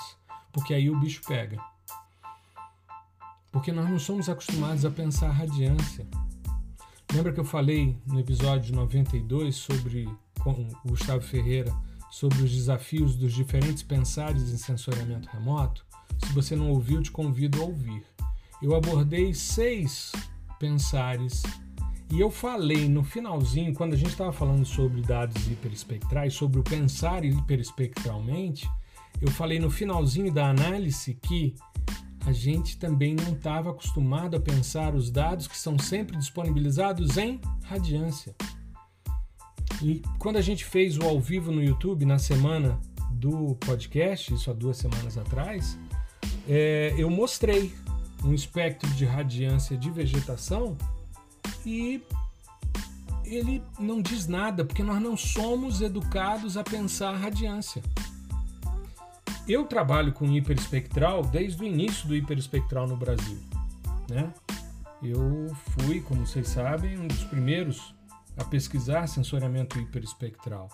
porque 0.53 0.73
aí 0.73 0.91
o 0.91 0.99
bicho 0.99 1.21
pega. 1.27 1.61
Porque 3.53 3.71
nós 3.71 3.89
não 3.89 3.99
somos 3.99 4.29
acostumados 4.29 4.85
a 4.85 4.91
pensar 4.91 5.31
radiância. 5.31 6.07
Lembra 7.13 7.33
que 7.33 7.41
eu 7.41 7.45
falei 7.45 7.97
no 8.07 8.19
episódio 8.21 8.75
92 8.75 9.55
sobre 9.55 10.09
com 10.41 10.51
o 10.51 10.89
Gustavo 10.89 11.23
Ferreira 11.23 11.75
sobre 12.11 12.43
os 12.43 12.51
desafios 12.51 13.17
dos 13.17 13.33
diferentes 13.33 13.83
pensares 13.83 14.53
em 14.53 14.57
sensoriamento 14.57 15.29
remoto? 15.29 15.85
Se 16.25 16.33
você 16.33 16.57
não 16.57 16.71
ouviu, 16.71 17.03
te 17.03 17.11
convido 17.11 17.61
a 17.61 17.65
ouvir. 17.65 18.05
Eu 18.63 18.75
abordei 18.75 19.33
seis 19.35 20.13
pensares. 20.59 21.43
E 22.11 22.21
eu 22.21 22.31
falei 22.31 22.89
no 22.89 23.03
finalzinho, 23.03 23.75
quando 23.75 23.95
a 23.95 23.97
gente 23.97 24.11
estava 24.11 24.33
falando 24.33 24.65
sobre 24.65 25.03
dados 25.03 25.47
hiperespectrais, 25.49 26.35
sobre 26.35 26.61
o 26.61 26.63
pensar 26.63 27.25
hiperespectralmente, 27.25 28.69
eu 29.21 29.31
falei 29.31 29.59
no 29.59 29.71
finalzinho 29.71 30.33
da 30.33 30.49
análise 30.49 31.15
que 31.15 31.55
a 32.27 32.33
gente 32.33 32.77
também 32.77 33.15
não 33.15 33.35
estava 33.35 33.71
acostumado 33.71 34.37
a 34.37 34.41
pensar 34.41 34.97
os 34.97 35.11
dados 35.13 35.47
que 35.47 35.57
são 35.57 35.79
sempre 35.79 36.17
disponibilizados 36.17 37.17
em 37.17 37.41
radiância. 37.63 38.35
E 39.81 40.03
quando 40.19 40.37
a 40.37 40.41
gente 40.41 40.65
fez 40.65 40.99
o 40.99 41.05
ao 41.05 41.21
vivo 41.21 41.53
no 41.53 41.63
YouTube 41.63 42.05
na 42.05 42.19
semana 42.19 42.81
do 43.13 43.55
podcast, 43.57 44.35
isso 44.35 44.51
há 44.51 44.53
duas 44.53 44.77
semanas 44.77 45.17
atrás, 45.17 45.79
é, 46.49 46.93
eu 46.99 47.09
mostrei 47.09 47.73
um 48.25 48.35
espectro 48.35 48.91
de 48.91 49.05
radiância 49.05 49.77
de 49.77 49.89
vegetação 49.89 50.77
e 51.65 52.03
ele 53.25 53.63
não 53.79 54.03
diz 54.03 54.27
nada, 54.27 54.65
porque 54.65 54.83
nós 54.83 55.01
não 55.01 55.17
somos 55.17 55.81
educados 55.81 56.57
a 56.57 56.65
pensar 56.65 57.13
radiância. 57.13 57.83
Eu 59.49 59.65
trabalho 59.65 60.13
com 60.13 60.31
hiperespectral 60.31 61.23
desde 61.23 61.63
o 61.63 61.67
início 61.67 62.09
do 62.09 62.17
hiperespectral 62.17 62.87
no 62.87 62.97
Brasil. 62.97 63.39
Né? 64.09 64.33
Eu 65.03 65.47
fui, 65.71 66.01
como 66.01 66.27
vocês 66.27 66.49
sabem, 66.49 66.99
um 66.99 67.07
dos 67.07 67.25
primeiros 67.25 67.95
a 68.37 68.45
pesquisar 68.45 69.07
sensoriamento 69.07 69.79
hiperespectral. 69.79 70.69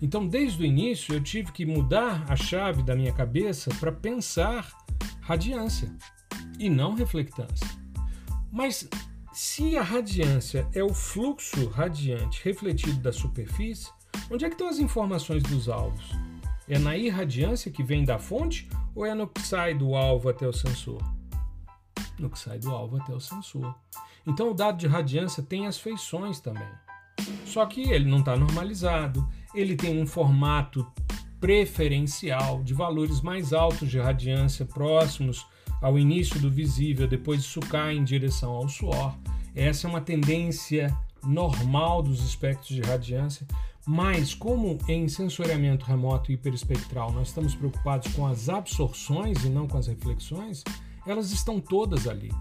Então, 0.00 0.26
desde 0.26 0.62
o 0.62 0.66
início, 0.66 1.14
eu 1.14 1.22
tive 1.22 1.52
que 1.52 1.64
mudar 1.64 2.24
a 2.28 2.36
chave 2.36 2.82
da 2.82 2.94
minha 2.94 3.12
cabeça 3.12 3.70
para 3.78 3.92
pensar 3.92 4.72
radiância 5.20 5.94
e 6.58 6.68
não 6.68 6.94
reflectância. 6.94 7.66
Mas 8.50 8.88
se 9.32 9.76
a 9.76 9.82
radiância 9.82 10.66
é 10.72 10.82
o 10.82 10.94
fluxo 10.94 11.68
radiante 11.68 12.40
refletido 12.44 13.00
da 13.00 13.12
superfície, 13.12 13.90
Onde 14.30 14.44
é 14.44 14.48
que 14.48 14.54
estão 14.54 14.68
as 14.68 14.78
informações 14.78 15.42
dos 15.42 15.68
alvos? 15.68 16.10
É 16.68 16.78
na 16.78 16.96
irradiância 16.96 17.70
que 17.70 17.82
vem 17.82 18.04
da 18.04 18.18
fonte 18.18 18.68
ou 18.94 19.04
é 19.04 19.14
no 19.14 19.26
que 19.26 19.42
sai 19.42 19.74
do 19.74 19.94
alvo 19.94 20.28
até 20.28 20.46
o 20.46 20.52
sensor? 20.52 21.02
No 22.18 22.30
que 22.30 22.38
sai 22.38 22.58
do 22.58 22.70
alvo 22.70 22.96
até 22.96 23.12
o 23.12 23.20
sensor. 23.20 23.74
Então 24.26 24.50
o 24.50 24.54
dado 24.54 24.78
de 24.78 24.86
radiância 24.86 25.42
tem 25.42 25.66
as 25.66 25.78
feições 25.78 26.40
também. 26.40 26.68
Só 27.44 27.66
que 27.66 27.90
ele 27.90 28.08
não 28.08 28.20
está 28.20 28.36
normalizado, 28.36 29.28
ele 29.54 29.76
tem 29.76 30.00
um 30.00 30.06
formato 30.06 30.86
preferencial 31.38 32.62
de 32.62 32.72
valores 32.72 33.20
mais 33.20 33.52
altos 33.52 33.90
de 33.90 33.98
radiância 33.98 34.64
próximos 34.64 35.46
ao 35.82 35.98
início 35.98 36.40
do 36.40 36.50
visível, 36.50 37.06
depois 37.06 37.40
isso 37.40 37.60
cai 37.60 37.94
em 37.94 38.02
direção 38.02 38.52
ao 38.52 38.68
suor. 38.68 39.14
Essa 39.54 39.86
é 39.86 39.90
uma 39.90 40.00
tendência 40.00 40.96
normal 41.22 42.02
dos 42.02 42.24
espectros 42.24 42.68
de 42.70 42.80
radiância, 42.80 43.46
mas 43.86 44.34
como 44.34 44.78
em 44.88 45.08
sensoriamento 45.08 45.84
remoto 45.84 46.30
e 46.30 46.34
hiperespectral 46.34 47.12
nós 47.12 47.28
estamos 47.28 47.54
preocupados 47.54 48.12
com 48.14 48.26
as 48.26 48.48
absorções 48.48 49.44
e 49.44 49.48
não 49.48 49.68
com 49.68 49.76
as 49.76 49.86
reflexões, 49.86 50.64
elas 51.06 51.30
estão 51.32 51.60
todas 51.60 52.08
ali. 52.08 52.32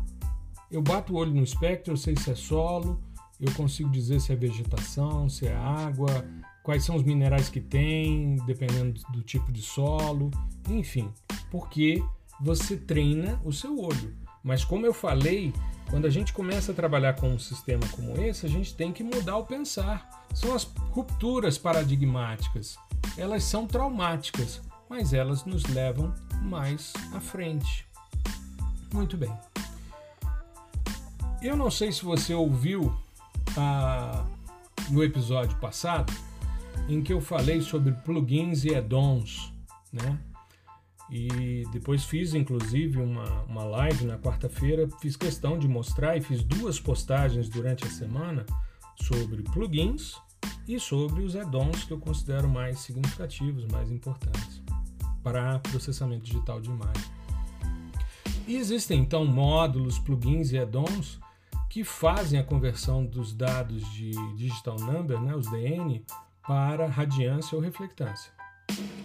Eu 0.72 0.82
bato 0.82 1.14
o 1.14 1.18
olho 1.18 1.34
no 1.34 1.44
espectro, 1.44 1.94
eu 1.94 1.98
sei 1.98 2.16
se 2.16 2.32
é 2.32 2.36
solo, 2.36 3.00
eu 3.40 3.52
consigo 3.54 3.90
dizer 3.90 4.20
se 4.22 4.32
é 4.32 4.36
vegetação, 4.36 5.28
se 5.28 5.46
é 5.46 5.54
água, 5.54 6.26
quais 6.64 6.84
são 6.86 6.96
os 6.96 7.04
minerais 7.04 7.50
que 7.50 7.60
tem, 7.60 8.38
dependendo 8.46 9.00
do 9.12 9.22
tipo 9.22 9.52
de 9.52 9.62
solo, 9.62 10.32
enfim, 10.70 11.12
porque 11.52 12.02
você 12.40 12.78
treina 12.78 13.40
o 13.44 13.52
seu 13.52 13.78
olho. 13.80 14.23
Mas 14.44 14.66
como 14.66 14.86
eu 14.86 14.94
falei, 14.94 15.54
quando 15.90 16.06
a 16.06 16.10
gente 16.10 16.34
começa 16.34 16.72
a 16.72 16.76
trabalhar 16.76 17.14
com 17.14 17.30
um 17.30 17.40
sistema 17.40 17.88
como 17.92 18.20
esse, 18.22 18.46
a 18.46 18.50
gente 18.50 18.76
tem 18.76 18.92
que 18.92 19.04
mudar 19.04 19.38
o 19.38 19.46
pensar. 19.46 20.26
São 20.34 20.54
as 20.54 20.64
rupturas 20.92 21.58
paradigmáticas. 21.58 22.76
Elas 23.18 23.44
são 23.44 23.66
traumáticas, 23.66 24.62
mas 24.90 25.14
elas 25.14 25.46
nos 25.46 25.64
levam 25.66 26.14
mais 26.42 26.92
à 27.14 27.20
frente. 27.20 27.88
Muito 28.94 29.16
bem. 29.16 29.32
Eu 31.42 31.56
não 31.56 31.72
sei 31.72 31.92
se 31.92 32.04
você 32.04 32.34
ouviu 32.34 32.94
ah, 33.58 34.26
no 34.90 35.04
episódio 35.04 35.58
passado, 35.58 36.12
em 36.90 37.02
que 37.02 37.14
eu 37.14 37.22
falei 37.22 37.62
sobre 37.62 37.92
plugins 37.92 38.66
e 38.66 38.76
add-ons, 38.76 39.54
né? 39.92 40.18
E 41.10 41.64
depois 41.72 42.06
fiz 42.06 42.34
inclusive 42.34 43.00
uma, 43.00 43.44
uma 43.44 43.64
live 43.64 44.06
na 44.06 44.18
quarta-feira, 44.18 44.88
fiz 45.02 45.16
questão 45.16 45.60
de 45.60 45.68
mostrar 45.68 46.18
e 46.18 46.22
fiz 46.22 46.44
duas 46.44 46.80
postagens 46.80 47.50
durante 47.50 47.86
a 47.86 47.90
semana 47.90 48.46
sobre 48.96 49.44
plugins 49.44 50.16
e 50.68 50.80
sobre 50.80 51.24
os 51.24 51.36
add-ons 51.36 51.84
que 51.84 51.92
eu 51.92 52.00
considero 52.00 52.48
mais 52.48 52.80
significativos, 52.80 53.66
mais 53.66 53.92
importantes 53.92 54.62
para 55.22 55.60
processamento 55.60 56.26
digital 56.26 56.60
de 56.60 56.70
imagem. 56.70 57.04
E 58.46 58.58
existem 58.58 59.00
então 59.00 59.26
módulos, 59.26 59.98
plugins 59.98 60.52
e 60.52 60.58
add-ons 60.58 61.20
que 61.70 61.84
fazem 61.84 62.40
a 62.40 62.44
conversão 62.44 63.06
dos 63.06 63.34
dados 63.34 63.90
de 63.94 64.12
digital 64.36 64.76
number, 64.80 65.20
né, 65.20 65.36
os 65.36 65.50
DN, 65.50 66.06
para 66.46 66.88
radiância 66.88 67.56
ou 67.56 67.62
reflectância. 67.62 68.32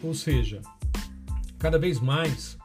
Ou 0.02 0.12
seja, 0.12 0.60
cada 1.58 1.78
vez 1.78 2.00
mais 2.00 2.56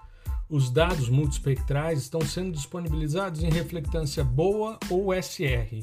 os 0.49 0.69
dados 0.69 1.09
multispectrais 1.09 1.99
estão 1.99 2.21
sendo 2.21 2.51
disponibilizados 2.51 3.43
em 3.43 3.49
reflectância 3.49 4.23
boa 4.23 4.77
ou 4.89 5.13
SR. 5.13 5.81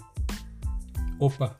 Opa! 1.18 1.56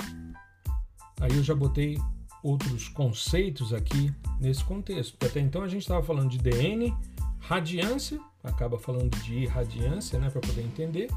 Aí 1.21 1.37
eu 1.37 1.43
já 1.43 1.55
botei 1.55 1.99
outros 2.43 2.89
conceitos 2.89 3.75
aqui 3.75 4.15
nesse 4.39 4.65
contexto, 4.65 5.13
porque 5.13 5.27
até 5.27 5.41
então 5.41 5.63
a 5.63 5.69
gente 5.69 5.83
estava 5.83 6.03
falando 6.03 6.31
de 6.31 6.39
DN, 6.39 6.97
radiância, 7.39 8.19
acaba 8.43 8.79
falando 8.79 9.11
de 9.23 9.41
irradiância, 9.41 10.19
né, 10.19 10.31
para 10.31 10.41
poder 10.41 10.63
entender, 10.63 11.11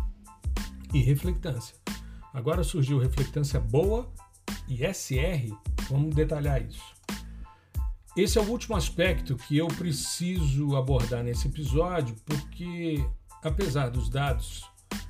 e 0.94 1.00
reflectância. 1.00 1.76
Agora 2.34 2.64
surgiu 2.64 2.98
reflectância 3.00 3.60
boa 3.60 4.12
e 4.68 4.84
SR, 4.86 5.56
vamos 5.90 6.16
detalhar 6.16 6.62
isso. 6.62 6.94
Esse 8.16 8.38
é 8.38 8.42
o 8.42 8.46
último 8.46 8.76
aspecto 8.76 9.36
que 9.36 9.58
eu 9.58 9.68
preciso 9.68 10.76
abordar 10.76 11.24
nesse 11.24 11.48
episódio, 11.48 12.16
porque 12.24 13.04
apesar 13.42 13.90
dos 13.90 14.08
dados 14.08 14.64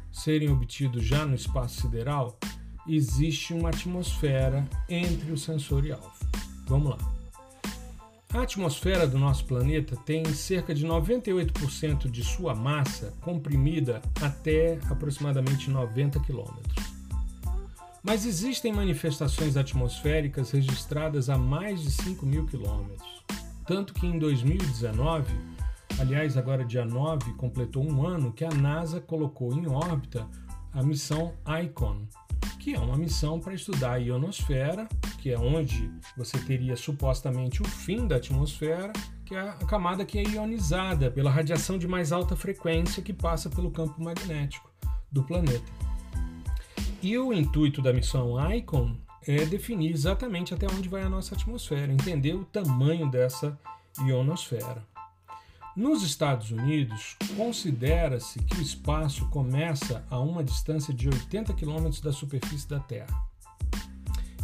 serem 0.09 0.49
obtidos 0.49 1.03
já 1.03 1.25
no 1.25 1.35
espaço 1.35 1.81
sideral, 1.81 2.39
existe 2.87 3.53
uma 3.53 3.69
atmosfera 3.69 4.65
entre 4.87 5.33
o 5.33 5.37
sensor 5.37 5.85
e 5.85 5.91
alvo. 5.91 6.13
Vamos 6.65 6.91
lá. 6.91 6.97
A 8.33 8.43
atmosfera 8.43 9.05
do 9.05 9.19
nosso 9.19 9.43
planeta 9.45 9.97
tem 9.97 10.23
cerca 10.33 10.73
de 10.73 10.87
98% 10.87 12.09
de 12.09 12.23
sua 12.23 12.55
massa 12.55 13.13
comprimida 13.19 14.01
até 14.21 14.79
aproximadamente 14.89 15.69
90 15.69 16.21
km. 16.21 16.92
Mas 18.03 18.25
existem 18.25 18.73
manifestações 18.73 19.55
atmosféricas 19.55 20.51
registradas 20.51 21.29
a 21.29 21.37
mais 21.37 21.81
de 21.81 21.89
5 21.89 22.25
mil 22.25 22.45
quilômetros. 22.45 23.23
Tanto 23.65 23.93
que 23.93 24.05
em 24.05 24.19
2019, 24.19 25.33
aliás, 25.97 26.35
agora 26.35 26.65
dia 26.65 26.83
9, 26.83 27.33
completou 27.35 27.81
um 27.81 28.05
ano 28.05 28.33
que 28.33 28.43
a 28.43 28.49
NASA 28.49 28.99
colocou 28.99 29.53
em 29.53 29.67
órbita 29.67 30.27
a 30.73 30.83
missão 30.83 31.33
ICON, 31.63 32.05
que 32.59 32.75
é 32.75 32.79
uma 32.79 32.97
missão 32.97 33.39
para 33.39 33.53
estudar 33.53 33.93
a 33.93 33.97
ionosfera, 33.97 34.85
que 35.19 35.31
é 35.31 35.39
onde 35.39 35.89
você 36.17 36.37
teria 36.39 36.75
supostamente 36.75 37.61
o 37.61 37.65
fim 37.65 38.05
da 38.05 38.17
atmosfera, 38.17 38.91
que 39.25 39.33
é 39.33 39.39
a 39.39 39.53
camada 39.53 40.03
que 40.03 40.19
é 40.19 40.23
ionizada 40.23 41.09
pela 41.09 41.31
radiação 41.31 41.77
de 41.77 41.87
mais 41.87 42.11
alta 42.11 42.35
frequência 42.35 43.01
que 43.01 43.13
passa 43.13 43.49
pelo 43.49 43.71
campo 43.71 44.03
magnético 44.03 44.69
do 45.09 45.23
planeta. 45.23 45.82
E 47.03 47.17
o 47.17 47.33
intuito 47.33 47.81
da 47.81 47.91
missão 47.91 48.39
ICON 48.55 48.95
é 49.27 49.45
definir 49.45 49.91
exatamente 49.91 50.53
até 50.53 50.65
onde 50.67 50.87
vai 50.87 51.01
a 51.01 51.09
nossa 51.09 51.35
atmosfera, 51.35 51.91
entender 51.91 52.33
o 52.33 52.45
tamanho 52.45 53.11
dessa 53.11 53.59
ionosfera. 53.99 54.81
Nos 55.75 56.01
Estados 56.01 56.49
Unidos, 56.51 57.17
considera-se 57.35 58.39
que 58.39 58.55
o 58.55 58.61
espaço 58.61 59.27
começa 59.31 60.05
a 60.09 60.17
uma 60.17 60.41
distância 60.45 60.93
de 60.93 61.09
80 61.09 61.53
km 61.55 61.89
da 62.01 62.13
superfície 62.13 62.69
da 62.69 62.79
Terra. 62.79 63.13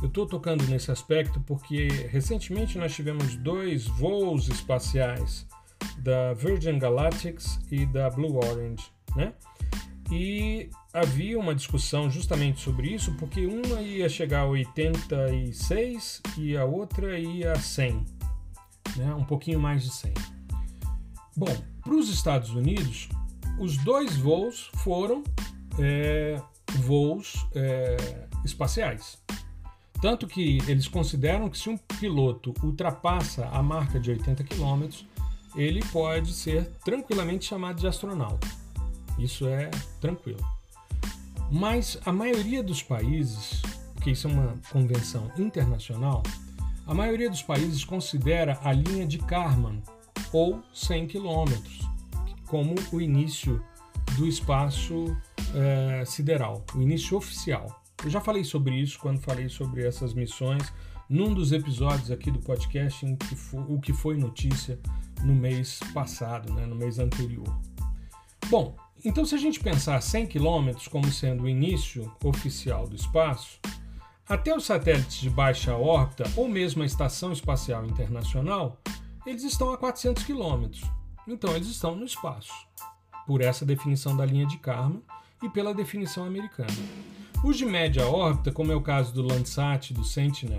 Eu 0.01 0.09
estou 0.09 0.25
tocando 0.25 0.67
nesse 0.67 0.91
aspecto 0.91 1.39
porque 1.39 1.87
recentemente 2.11 2.77
nós 2.77 2.93
tivemos 2.93 3.37
dois 3.37 3.87
voos 3.87 4.49
espaciais 4.49 5.47
da 5.99 6.33
Virgin 6.33 6.77
Galactics 6.77 7.57
e 7.71 7.85
da 7.85 8.09
Blue 8.09 8.35
Orange, 8.35 8.91
né? 9.15 9.33
E 10.11 10.69
havia 10.93 11.37
uma 11.37 11.53
discussão 11.53 12.09
justamente 12.09 12.59
sobre 12.61 12.87
isso, 12.93 13.13
porque 13.13 13.45
uma 13.45 13.81
ia 13.81 14.09
chegar 14.09 14.41
a 14.41 14.47
86 14.47 16.21
e 16.37 16.57
a 16.57 16.65
outra 16.65 17.19
ia 17.19 17.51
a 17.51 17.59
100, 17.59 18.05
né? 18.95 19.13
um 19.13 19.23
pouquinho 19.23 19.59
mais 19.59 19.83
de 19.83 19.91
100. 19.91 20.13
Bom, 21.37 21.55
para 21.83 21.93
os 21.93 22.09
Estados 22.09 22.49
Unidos, 22.49 23.07
os 23.59 23.77
dois 23.77 24.17
voos 24.17 24.71
foram 24.77 25.23
é, 25.77 26.41
voos 26.79 27.45
é, 27.53 28.27
espaciais. 28.43 29.17
Tanto 30.01 30.27
que 30.27 30.59
eles 30.67 30.87
consideram 30.87 31.49
que 31.49 31.57
se 31.57 31.69
um 31.69 31.77
piloto 31.77 32.53
ultrapassa 32.63 33.47
a 33.49 33.61
marca 33.61 33.99
de 33.99 34.09
80 34.09 34.43
km, 34.45 34.89
ele 35.55 35.83
pode 35.91 36.33
ser 36.33 36.65
tranquilamente 36.83 37.45
chamado 37.45 37.79
de 37.79 37.87
astronauta. 37.87 38.47
Isso 39.19 39.47
é 39.47 39.69
tranquilo. 39.99 40.39
Mas 41.51 41.97
a 42.05 42.11
maioria 42.11 42.63
dos 42.63 42.81
países, 42.81 43.61
porque 43.95 44.11
isso 44.11 44.27
é 44.27 44.31
uma 44.31 44.55
convenção 44.71 45.31
internacional, 45.37 46.23
a 46.85 46.93
maioria 46.93 47.29
dos 47.29 47.43
países 47.43 47.83
considera 47.83 48.59
a 48.63 48.71
linha 48.71 49.05
de 49.05 49.19
Kármán 49.19 49.81
ou 50.31 50.63
100 50.73 51.07
quilômetros, 51.07 51.81
como 52.47 52.75
o 52.91 53.01
início 53.01 53.63
do 54.15 54.27
espaço 54.27 55.15
é, 55.55 56.03
sideral, 56.05 56.63
o 56.75 56.81
início 56.81 57.17
oficial. 57.17 57.83
Eu 58.03 58.09
já 58.09 58.21
falei 58.21 58.43
sobre 58.43 58.75
isso 58.75 58.97
quando 58.99 59.19
falei 59.19 59.49
sobre 59.49 59.85
essas 59.85 60.13
missões 60.13 60.71
num 61.09 61.33
dos 61.33 61.51
episódios 61.51 62.11
aqui 62.11 62.29
do 62.29 62.39
podcast 62.39 63.05
que 63.15 63.35
foi, 63.35 63.63
o 63.67 63.79
que 63.81 63.91
foi 63.91 64.15
notícia 64.15 64.79
no 65.23 65.33
mês 65.33 65.79
passado, 65.93 66.53
né, 66.53 66.65
no 66.65 66.75
mês 66.75 66.99
anterior. 66.99 67.59
Bom, 68.49 68.75
então 69.03 69.25
se 69.25 69.35
a 69.35 69.37
gente 69.37 69.59
pensar 69.59 70.01
100 70.01 70.27
quilômetros 70.27 70.87
como 70.87 71.11
sendo 71.11 71.43
o 71.43 71.49
início 71.49 72.11
oficial 72.23 72.87
do 72.87 72.95
espaço, 72.95 73.59
até 74.27 74.55
os 74.55 74.65
satélites 74.65 75.21
de 75.21 75.29
baixa 75.29 75.75
órbita 75.75 76.23
ou 76.35 76.47
mesmo 76.47 76.83
a 76.83 76.85
Estação 76.85 77.31
Espacial 77.31 77.85
Internacional, 77.85 78.77
eles 79.25 79.43
estão 79.43 79.71
a 79.71 79.77
400 79.77 80.23
quilômetros. 80.23 80.83
Então 81.27 81.55
eles 81.55 81.67
estão 81.67 81.95
no 81.95 82.05
espaço, 82.05 82.53
por 83.25 83.41
essa 83.41 83.65
definição 83.65 84.15
da 84.15 84.25
linha 84.25 84.45
de 84.45 84.57
Karman 84.57 85.01
e 85.41 85.49
pela 85.49 85.73
definição 85.73 86.25
americana. 86.25 86.69
Os 87.43 87.57
de 87.57 87.65
média 87.65 88.05
órbita, 88.05 88.51
como 88.51 88.71
é 88.71 88.75
o 88.75 88.81
caso 88.81 89.13
do 89.13 89.21
Landsat 89.21 89.93
do 89.93 90.03
Sentinel, 90.03 90.57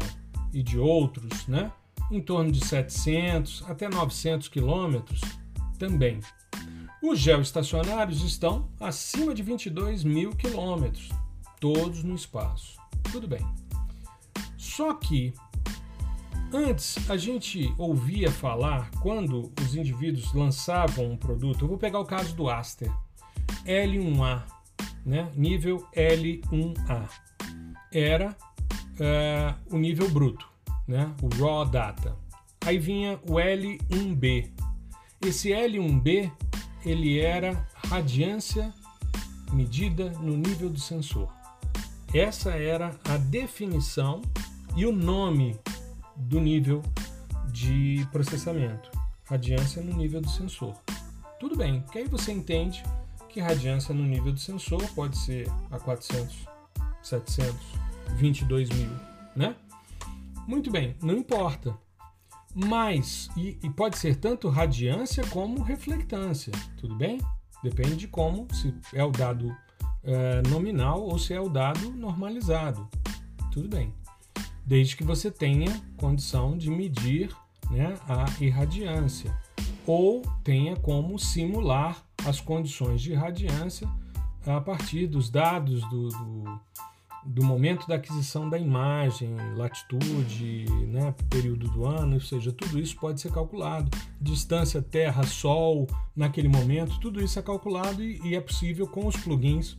e 0.53 0.63
de 0.63 0.79
outros, 0.79 1.47
né? 1.47 1.71
em 2.11 2.21
torno 2.21 2.51
de 2.51 2.65
700 2.65 3.65
até 3.69 3.89
900 3.89 4.49
quilômetros 4.49 5.21
também. 5.79 6.21
Os 7.03 7.19
geoestacionários 7.19 8.23
estão 8.23 8.69
acima 8.79 9.35
de 9.35 9.43
22 9.43 10.05
mil 10.05 10.33
quilômetros, 10.33 11.09
todos 11.59 12.05
no 12.05 12.15
espaço. 12.15 12.79
Tudo 13.11 13.27
bem. 13.27 13.41
Só 14.59 14.93
que 14.93 15.33
antes 16.53 16.99
a 17.09 17.17
gente 17.17 17.75
ouvia 17.79 18.31
falar 18.31 18.91
quando 19.03 19.51
os 19.63 19.75
indivíduos 19.75 20.35
lançavam 20.35 21.13
um 21.13 21.17
produto. 21.17 21.65
Eu 21.65 21.69
vou 21.69 21.79
pegar 21.79 22.01
o 22.01 22.05
caso 22.05 22.35
do 22.37 22.51
Aster 22.51 22.93
L1A, 23.65 24.43
né? 25.05 25.33
nível 25.35 25.87
L1A. 25.97 27.09
Era 27.91 28.37
é, 28.99 29.55
o 29.71 29.79
nível 29.79 30.11
bruto, 30.11 30.47
né? 30.87 31.15
o 31.23 31.43
raw 31.43 31.65
data. 31.65 32.15
Aí 32.61 32.79
vinha 32.79 33.19
o 33.27 33.37
L1B. 33.37 34.51
Esse 35.23 35.49
L1B 35.49 36.31
ele 36.85 37.21
era 37.21 37.67
radiância 37.87 38.73
medida 39.53 40.11
no 40.11 40.37
nível 40.37 40.71
do 40.71 40.81
sensor. 40.81 41.29
Essa 42.13 42.51
era 42.51 42.99
a 43.05 43.17
definição 43.17 44.23
e 44.77 44.87
o 44.87 44.93
nome 44.93 45.59
do 46.17 46.41
nível 46.41 46.83
de 47.53 48.07
processamento. 48.13 48.91
Radiância 49.25 49.83
no 49.83 49.97
nível 49.97 50.21
do 50.21 50.29
sensor. 50.29 50.75
Tudo 51.39 51.57
bem, 51.57 51.85
que 51.93 51.99
aí 51.99 52.09
você 52.09 52.33
entende 52.33 52.83
que 53.29 53.41
radiância 53.41 53.95
no 53.95 54.03
nível 54.03 54.33
do 54.33 54.41
sensor 54.41 54.83
pode 54.95 55.17
ser 55.17 55.49
a 55.71 55.79
400, 55.79 56.49
700, 57.03 57.57
22 58.17 58.69
mil, 58.71 58.91
né? 59.37 59.55
Muito 60.47 60.71
bem, 60.71 60.97
não 61.01 61.17
importa. 61.17 61.77
Mas, 62.55 63.31
e, 63.37 63.59
e 63.63 63.71
pode 63.71 63.99
ser 63.99 64.17
tanto 64.17 64.49
radiância 64.49 65.25
como 65.29 65.63
reflectância, 65.63 66.53
tudo 66.77 66.97
bem? 66.97 67.19
Depende 67.63 67.97
de 67.97 68.09
como, 68.09 68.49
se 68.53 68.75
é 68.93 69.05
o 69.05 69.11
dado 69.11 69.55
é, 70.03 70.43
nominal 70.49 71.03
ou 71.03 71.19
se 71.19 71.33
é 71.33 71.41
o 71.41 71.49
dado 71.49 71.91
normalizado, 71.93 72.89
tudo 73.53 73.69
bem. 73.69 73.95
Desde 74.65 74.97
que 74.97 75.05
você 75.05 75.31
tenha 75.31 75.81
condição 75.97 76.57
de 76.57 76.71
medir 76.71 77.35
né, 77.71 77.97
a 78.09 78.25
irradiância 78.43 79.37
ou 79.87 80.23
tenha 80.43 80.77
como 80.77 81.19
simular 81.19 82.05
as 82.27 82.41
condições 82.41 83.01
de 83.01 83.13
irradiância 83.13 83.89
a 84.47 84.61
partir 84.61 85.07
dos 85.07 85.31
dados 85.31 85.83
do, 85.89 86.09
do, 86.09 86.61
do 87.25 87.45
momento 87.45 87.87
da 87.87 87.97
aquisição 87.97 88.49
da 88.49 88.59
imagem, 88.59 89.37
latitude, 89.57 90.65
né, 90.89 91.15
período 91.29 91.69
do 91.69 91.85
ano, 91.87 92.15
ou 92.15 92.21
seja, 92.21 92.51
tudo 92.53 92.79
isso 92.79 92.97
pode 92.97 93.21
ser 93.21 93.31
calculado. 93.31 93.91
Distância 94.21 94.81
Terra-Sol 94.81 95.87
naquele 96.17 96.49
momento, 96.49 96.99
tudo 96.99 97.23
isso 97.23 97.39
é 97.39 97.43
calculado 97.43 98.03
e, 98.03 98.21
e 98.25 98.35
é 98.35 98.41
possível 98.41 98.87
com 98.87 99.07
os 99.07 99.17
plugins 99.17 99.77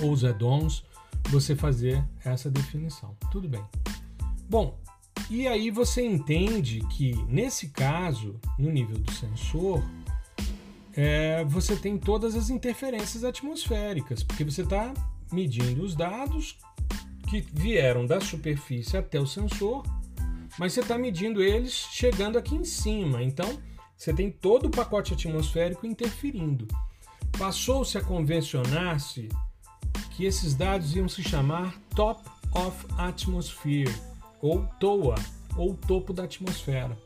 ou 0.00 0.12
os 0.12 0.24
add-ons 0.24 0.84
você 1.28 1.54
fazer 1.54 2.02
essa 2.24 2.50
definição. 2.50 3.16
Tudo 3.30 3.48
bem. 3.48 3.64
Bom, 4.48 4.78
e 5.28 5.46
aí 5.46 5.70
você 5.70 6.04
entende 6.04 6.80
que 6.88 7.14
nesse 7.28 7.68
caso, 7.68 8.40
no 8.58 8.70
nível 8.70 8.98
do 8.98 9.12
sensor, 9.12 9.82
é, 10.92 11.44
você 11.44 11.76
tem 11.76 11.98
todas 11.98 12.34
as 12.34 12.50
interferências 12.50 13.22
atmosféricas, 13.22 14.22
porque 14.22 14.44
você 14.44 14.62
está 14.62 14.92
medindo 15.32 15.82
os 15.82 15.94
dados 15.94 16.58
que 17.28 17.40
vieram 17.40 18.06
da 18.06 18.20
superfície 18.20 18.96
até 18.96 19.20
o 19.20 19.26
sensor, 19.26 19.84
mas 20.58 20.72
você 20.72 20.80
está 20.80 20.98
medindo 20.98 21.42
eles 21.42 21.72
chegando 21.72 22.36
aqui 22.36 22.54
em 22.54 22.64
cima. 22.64 23.22
Então, 23.22 23.58
você 23.96 24.12
tem 24.12 24.30
todo 24.30 24.66
o 24.66 24.70
pacote 24.70 25.14
atmosférico 25.14 25.86
interferindo. 25.86 26.66
Passou-se 27.38 27.96
a 27.96 28.00
convencionar-se 28.02 29.28
que 30.10 30.24
esses 30.24 30.54
dados 30.54 30.96
iam 30.96 31.08
se 31.08 31.22
chamar 31.22 31.78
Top 31.94 32.22
of 32.52 32.86
Atmosphere, 32.98 33.94
ou 34.42 34.66
TOA, 34.80 35.14
ou 35.56 35.74
topo 35.74 36.12
da 36.12 36.24
atmosfera. 36.24 36.98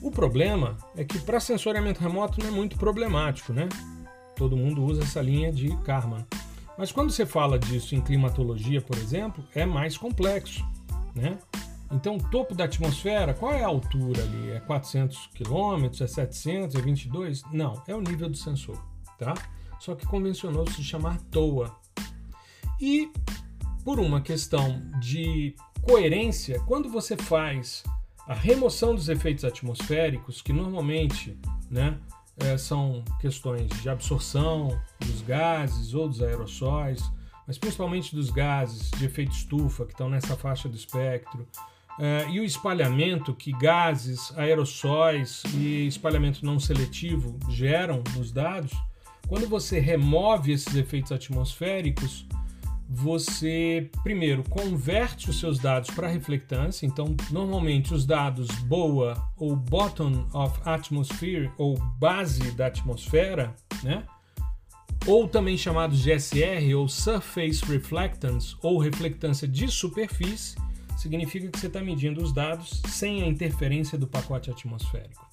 O 0.00 0.10
problema 0.10 0.76
é 0.96 1.04
que 1.04 1.18
para 1.20 1.40
sensoriamento 1.40 2.00
remoto 2.00 2.40
não 2.40 2.48
é 2.48 2.50
muito 2.50 2.76
problemático, 2.76 3.52
né? 3.52 3.68
Todo 4.36 4.56
mundo 4.56 4.84
usa 4.84 5.02
essa 5.02 5.22
linha 5.22 5.52
de 5.52 5.74
Karman. 5.78 6.26
Mas 6.78 6.90
quando 6.90 7.10
você 7.10 7.26
fala 7.26 7.58
disso 7.58 7.94
em 7.94 8.00
climatologia, 8.00 8.80
por 8.80 8.96
exemplo, 8.96 9.44
é 9.54 9.64
mais 9.66 9.96
complexo, 9.96 10.64
né? 11.14 11.38
Então, 11.90 12.16
topo 12.16 12.54
da 12.54 12.64
atmosfera, 12.64 13.34
qual 13.34 13.52
é 13.52 13.62
a 13.62 13.66
altura 13.66 14.22
ali? 14.22 14.50
É 14.52 14.60
400 14.60 15.28
km? 15.34 16.02
É 16.02 16.06
700? 16.06 16.74
É 16.74 16.80
22? 16.80 17.42
Não, 17.52 17.82
é 17.86 17.94
o 17.94 18.00
nível 18.00 18.30
do 18.30 18.36
sensor, 18.36 18.82
tá? 19.18 19.34
Só 19.78 19.94
que 19.94 20.06
convencionou 20.06 20.66
se 20.70 20.82
chamar 20.82 21.18
TOA. 21.30 21.70
E 22.80 23.12
por 23.84 24.00
uma 24.00 24.22
questão 24.22 24.82
de 25.00 25.54
coerência, 25.82 26.60
quando 26.60 26.88
você 26.88 27.16
faz 27.16 27.82
a 28.26 28.34
remoção 28.34 28.94
dos 28.94 29.08
efeitos 29.08 29.44
atmosféricos, 29.44 30.40
que 30.40 30.52
normalmente 30.52 31.36
né, 31.70 31.98
é, 32.38 32.56
são 32.56 33.04
questões 33.20 33.68
de 33.82 33.88
absorção 33.88 34.80
dos 35.00 35.22
gases 35.22 35.94
ou 35.94 36.08
dos 36.08 36.22
aerossóis, 36.22 37.02
mas 37.46 37.58
principalmente 37.58 38.14
dos 38.14 38.30
gases 38.30 38.90
de 38.90 39.04
efeito 39.04 39.32
estufa, 39.32 39.84
que 39.84 39.92
estão 39.92 40.08
nessa 40.08 40.36
faixa 40.36 40.68
do 40.68 40.76
espectro, 40.76 41.46
é, 41.98 42.28
e 42.30 42.40
o 42.40 42.44
espalhamento 42.44 43.34
que 43.34 43.52
gases, 43.52 44.32
aerossóis 44.36 45.42
e 45.54 45.86
espalhamento 45.86 46.44
não 46.44 46.58
seletivo 46.58 47.38
geram 47.50 48.02
nos 48.16 48.32
dados, 48.32 48.72
quando 49.28 49.48
você 49.48 49.78
remove 49.78 50.52
esses 50.52 50.74
efeitos 50.74 51.12
atmosféricos, 51.12 52.26
você 52.94 53.90
primeiro 54.02 54.42
converte 54.48 55.30
os 55.30 55.40
seus 55.40 55.58
dados 55.58 55.90
para 55.90 56.08
reflectância. 56.08 56.84
Então, 56.84 57.16
normalmente 57.30 57.94
os 57.94 58.04
dados 58.04 58.48
BOA 58.66 59.16
ou 59.36 59.56
Bottom 59.56 60.28
of 60.32 60.60
Atmosphere 60.64 61.50
ou 61.56 61.78
base 61.98 62.50
da 62.52 62.66
atmosfera, 62.66 63.54
né? 63.82 64.04
Ou 65.06 65.26
também 65.26 65.56
chamados 65.56 66.00
de 66.00 66.12
SR 66.12 66.76
ou 66.76 66.86
Surface 66.86 67.64
Reflectance 67.64 68.54
ou 68.62 68.78
reflectância 68.78 69.48
de 69.48 69.66
superfície, 69.68 70.56
significa 70.96 71.48
que 71.48 71.58
você 71.58 71.66
está 71.66 71.80
medindo 71.80 72.22
os 72.22 72.32
dados 72.32 72.82
sem 72.86 73.22
a 73.22 73.26
interferência 73.26 73.98
do 73.98 74.06
pacote 74.06 74.50
atmosférico. 74.50 75.28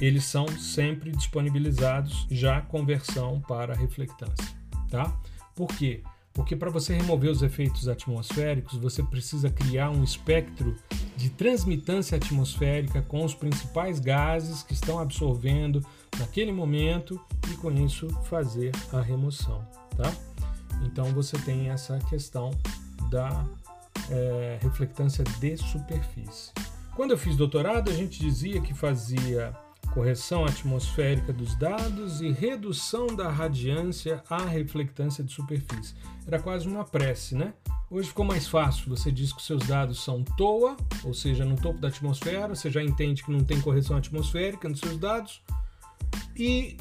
Eles 0.00 0.24
são 0.24 0.48
sempre 0.48 1.12
disponibilizados 1.12 2.26
já 2.30 2.60
com 2.62 2.84
versão 2.84 3.40
para 3.40 3.74
reflectância, 3.74 4.48
tá? 4.90 5.16
Por 5.54 5.68
quê? 5.68 6.02
Porque 6.34 6.56
para 6.56 6.68
você 6.68 6.92
remover 6.94 7.30
os 7.30 7.42
efeitos 7.42 7.86
atmosféricos, 7.86 8.76
você 8.76 9.02
precisa 9.04 9.48
criar 9.48 9.90
um 9.90 10.02
espectro 10.02 10.76
de 11.16 11.30
transmitância 11.30 12.16
atmosférica 12.16 13.00
com 13.00 13.24
os 13.24 13.32
principais 13.32 14.00
gases 14.00 14.62
que 14.62 14.74
estão 14.74 14.98
absorvendo 14.98 15.80
naquele 16.18 16.50
momento 16.50 17.20
e 17.52 17.56
com 17.56 17.70
isso 17.70 18.08
fazer 18.24 18.72
a 18.92 19.00
remoção, 19.00 19.64
tá? 19.96 20.12
Então 20.84 21.06
você 21.12 21.38
tem 21.38 21.70
essa 21.70 21.98
questão 22.10 22.50
da 23.08 23.46
é, 24.10 24.58
reflectância 24.60 25.22
de 25.38 25.56
superfície. 25.56 26.52
Quando 26.96 27.12
eu 27.12 27.18
fiz 27.18 27.36
doutorado, 27.36 27.90
a 27.90 27.94
gente 27.94 28.18
dizia 28.18 28.60
que 28.60 28.74
fazia 28.74 29.56
correção 29.94 30.44
atmosférica 30.44 31.32
dos 31.32 31.54
dados 31.54 32.20
e 32.20 32.30
redução 32.32 33.06
da 33.06 33.30
radiância 33.30 34.22
à 34.28 34.44
reflectância 34.44 35.22
de 35.22 35.32
superfície. 35.32 35.94
Era 36.26 36.40
quase 36.40 36.66
uma 36.66 36.84
prece, 36.84 37.36
né? 37.36 37.54
Hoje 37.88 38.08
ficou 38.08 38.24
mais 38.24 38.48
fácil, 38.48 38.88
você 38.88 39.12
diz 39.12 39.32
que 39.32 39.40
seus 39.40 39.64
dados 39.64 40.02
são 40.02 40.24
TOA, 40.24 40.76
ou 41.04 41.14
seja, 41.14 41.44
no 41.44 41.54
topo 41.54 41.78
da 41.78 41.88
atmosfera, 41.88 42.48
você 42.48 42.68
já 42.68 42.82
entende 42.82 43.22
que 43.22 43.30
não 43.30 43.44
tem 43.44 43.60
correção 43.60 43.96
atmosférica 43.96 44.68
nos 44.68 44.80
seus 44.80 44.98
dados, 44.98 45.40
e 46.36 46.76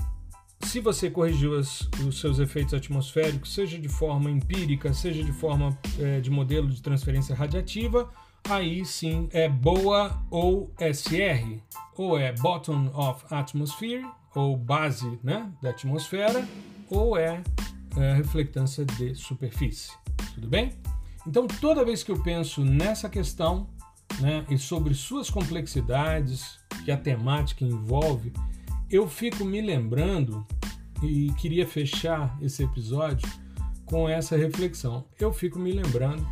se 0.62 0.80
você 0.80 1.10
corrigiu 1.10 1.58
as, 1.58 1.88
os 2.08 2.20
seus 2.20 2.40
efeitos 2.40 2.74
atmosféricos, 2.74 3.54
seja 3.54 3.78
de 3.78 3.90
forma 3.90 4.32
empírica, 4.32 4.92
seja 4.92 5.24
de 5.24 5.34
forma 5.34 5.78
é, 6.00 6.20
de 6.20 6.32
modelo 6.32 6.68
de 6.68 6.82
transferência 6.82 7.36
radiativa, 7.36 8.10
aí 8.50 8.86
sim 8.86 9.28
é 9.32 9.48
BOA 9.48 10.22
ou 10.30 10.74
SR, 10.80 11.60
ou 11.96 12.18
é 12.18 12.34
Bottom 12.34 12.88
of 12.94 13.26
Atmosphere, 13.30 14.06
ou 14.36 14.58
base 14.58 15.20
né, 15.24 15.52
da 15.62 15.70
atmosfera, 15.70 16.48
ou 16.90 17.18
é, 17.18 17.42
é 17.98 18.14
reflectância 18.14 18.86
de 18.86 19.16
superfície. 19.16 19.92
Tudo 20.34 20.48
bem? 20.48 20.72
Então, 21.26 21.48
toda 21.48 21.86
vez 21.86 22.04
que 22.04 22.12
eu 22.12 22.22
penso 22.22 22.66
nessa 22.66 23.10
questão 23.10 23.70
né, 24.20 24.46
e 24.50 24.58
sobre 24.58 24.94
suas 24.94 25.30
complexidades 25.30 26.60
que 26.84 26.92
a 26.92 26.98
temática 26.98 27.64
envolve, 27.64 28.34
eu 28.90 29.08
fico 29.08 29.46
me 29.46 29.62
lembrando 29.62 30.46
e 31.02 31.32
queria 31.34 31.66
fechar 31.66 32.38
esse 32.42 32.64
episódio 32.64 33.28
com 33.86 34.08
essa 34.08 34.36
reflexão. 34.36 35.06
Eu 35.20 35.32
fico 35.32 35.60
me 35.60 35.72
lembrando 35.72 36.28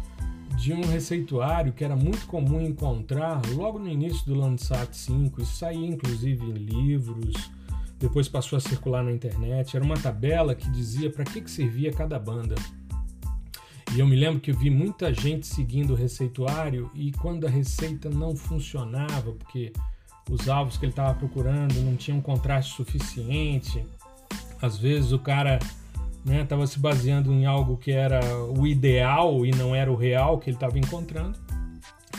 de 0.62 0.74
um 0.74 0.82
receituário 0.82 1.74
que 1.74 1.84
era 1.84 1.96
muito 1.96 2.28
comum 2.28 2.62
encontrar 2.62 3.42
logo 3.56 3.80
no 3.80 3.90
início 3.90 4.24
do 4.28 4.36
Landsat 4.36 4.96
5. 4.96 5.42
Isso 5.42 5.58
saía 5.58 5.88
inclusive 5.88 6.46
em 6.46 6.54
livros, 6.54 7.34
depois 7.98 8.30
passou 8.30 8.58
a 8.58 8.60
circular 8.60 9.04
na 9.04 9.12
internet. 9.12 9.76
Era 9.76 9.84
uma 9.84 9.98
tabela 9.98 10.54
que 10.54 10.70
dizia 10.70 11.10
para 11.10 11.24
que, 11.24 11.42
que 11.42 11.50
servia 11.50 11.92
cada 11.92 12.20
banda. 12.20 12.54
E 13.96 14.00
eu 14.00 14.06
me 14.06 14.16
lembro 14.16 14.40
que 14.40 14.52
eu 14.52 14.56
vi 14.56 14.70
muita 14.70 15.12
gente 15.12 15.48
seguindo 15.48 15.94
o 15.94 15.96
receituário 15.96 16.92
e 16.94 17.12
quando 17.12 17.48
a 17.48 17.50
receita 17.50 18.08
não 18.08 18.36
funcionava, 18.36 19.32
porque 19.32 19.74
os 20.30 20.48
alvos 20.48 20.78
que 20.78 20.86
ele 20.86 20.92
estava 20.92 21.16
procurando 21.16 21.74
não 21.82 21.96
tinham 21.96 22.22
contraste 22.22 22.76
suficiente, 22.76 23.84
às 24.62 24.78
vezes 24.78 25.12
o 25.12 25.18
cara 25.18 25.58
né, 26.26 26.48
se 26.68 26.80
baseando 26.80 27.32
em 27.34 27.46
algo 27.46 27.78
que 27.78 27.92
era 27.92 28.22
o 28.46 28.68
ideal 28.68 29.46
e 29.46 29.52
não 29.52 29.76
era 29.76 29.92
o 29.92 29.96
real 29.96 30.40
que 30.40 30.50
ele 30.50 30.58
estava 30.58 30.78
encontrando. 30.78 31.38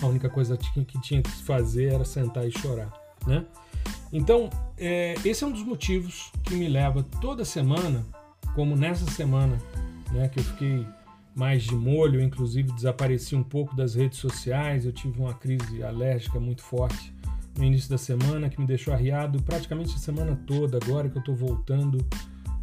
A 0.00 0.07
única 0.07 0.28
coisa 0.28 0.57
que 0.57 1.00
tinha 1.00 1.22
que 1.22 1.30
fazer 1.30 1.92
era 1.92 2.05
sentar 2.05 2.46
e 2.46 2.50
chorar, 2.50 2.92
né? 3.26 3.44
Então, 4.12 4.50
é, 4.76 5.14
esse 5.24 5.44
é 5.44 5.46
um 5.46 5.53
dos 5.53 5.64
motivos 5.64 6.30
que 6.44 6.55
me 6.55 6.68
leva 6.68 7.03
toda 7.20 7.44
semana, 7.44 8.05
como 8.55 8.76
nessa 8.76 9.09
semana, 9.11 9.57
né, 10.11 10.28
que 10.28 10.40
eu 10.40 10.44
fiquei 10.44 10.86
mais 11.34 11.62
de 11.62 11.74
molho, 11.74 12.20
inclusive 12.20 12.70
desapareci 12.72 13.34
um 13.34 13.42
pouco 13.42 13.74
das 13.74 13.94
redes 13.94 14.18
sociais, 14.18 14.84
eu 14.84 14.92
tive 14.92 15.18
uma 15.18 15.32
crise 15.32 15.82
alérgica 15.82 16.38
muito 16.38 16.62
forte 16.62 17.14
no 17.57 17.64
início 17.64 17.88
da 17.88 17.98
semana 17.98 18.48
que 18.48 18.61
me 18.61 18.66
deixou 18.66 18.92
arriado 18.92 19.42
praticamente 19.42 19.94
a 19.94 19.98
semana 19.98 20.38
toda, 20.46 20.78
agora 20.82 21.09
que 21.09 21.16
eu 21.16 21.20
estou 21.20 21.34
voltando 21.34 22.05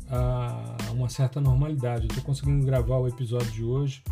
a 0.10 0.92
uma 0.92 1.10
certa 1.10 1.40
normalidade. 1.40 2.08
Estou 2.08 2.24
conseguindo 2.24 2.66
gravar 2.66 2.98
o 2.98 3.08
episódio 3.08 3.52
de 3.52 3.64
hoje, 3.64 4.04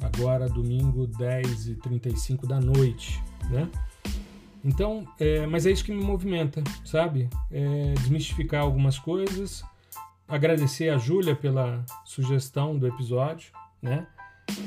agora 0.00 0.48
domingo 0.48 1.06
10h35 1.06 2.46
da 2.46 2.60
noite, 2.60 3.22
né? 3.50 3.68
Então, 4.64 5.06
é, 5.18 5.44
mas 5.46 5.66
é 5.66 5.72
isso 5.72 5.84
que 5.84 5.92
me 5.92 6.02
movimenta, 6.02 6.62
sabe? 6.84 7.28
É 7.50 7.94
desmistificar 7.98 8.62
algumas 8.62 8.98
coisas, 8.98 9.64
agradecer 10.26 10.88
a 10.88 10.98
Júlia 10.98 11.34
pela 11.34 11.84
sugestão 12.04 12.78
do 12.78 12.86
episódio, 12.86 13.52
né? 13.80 14.06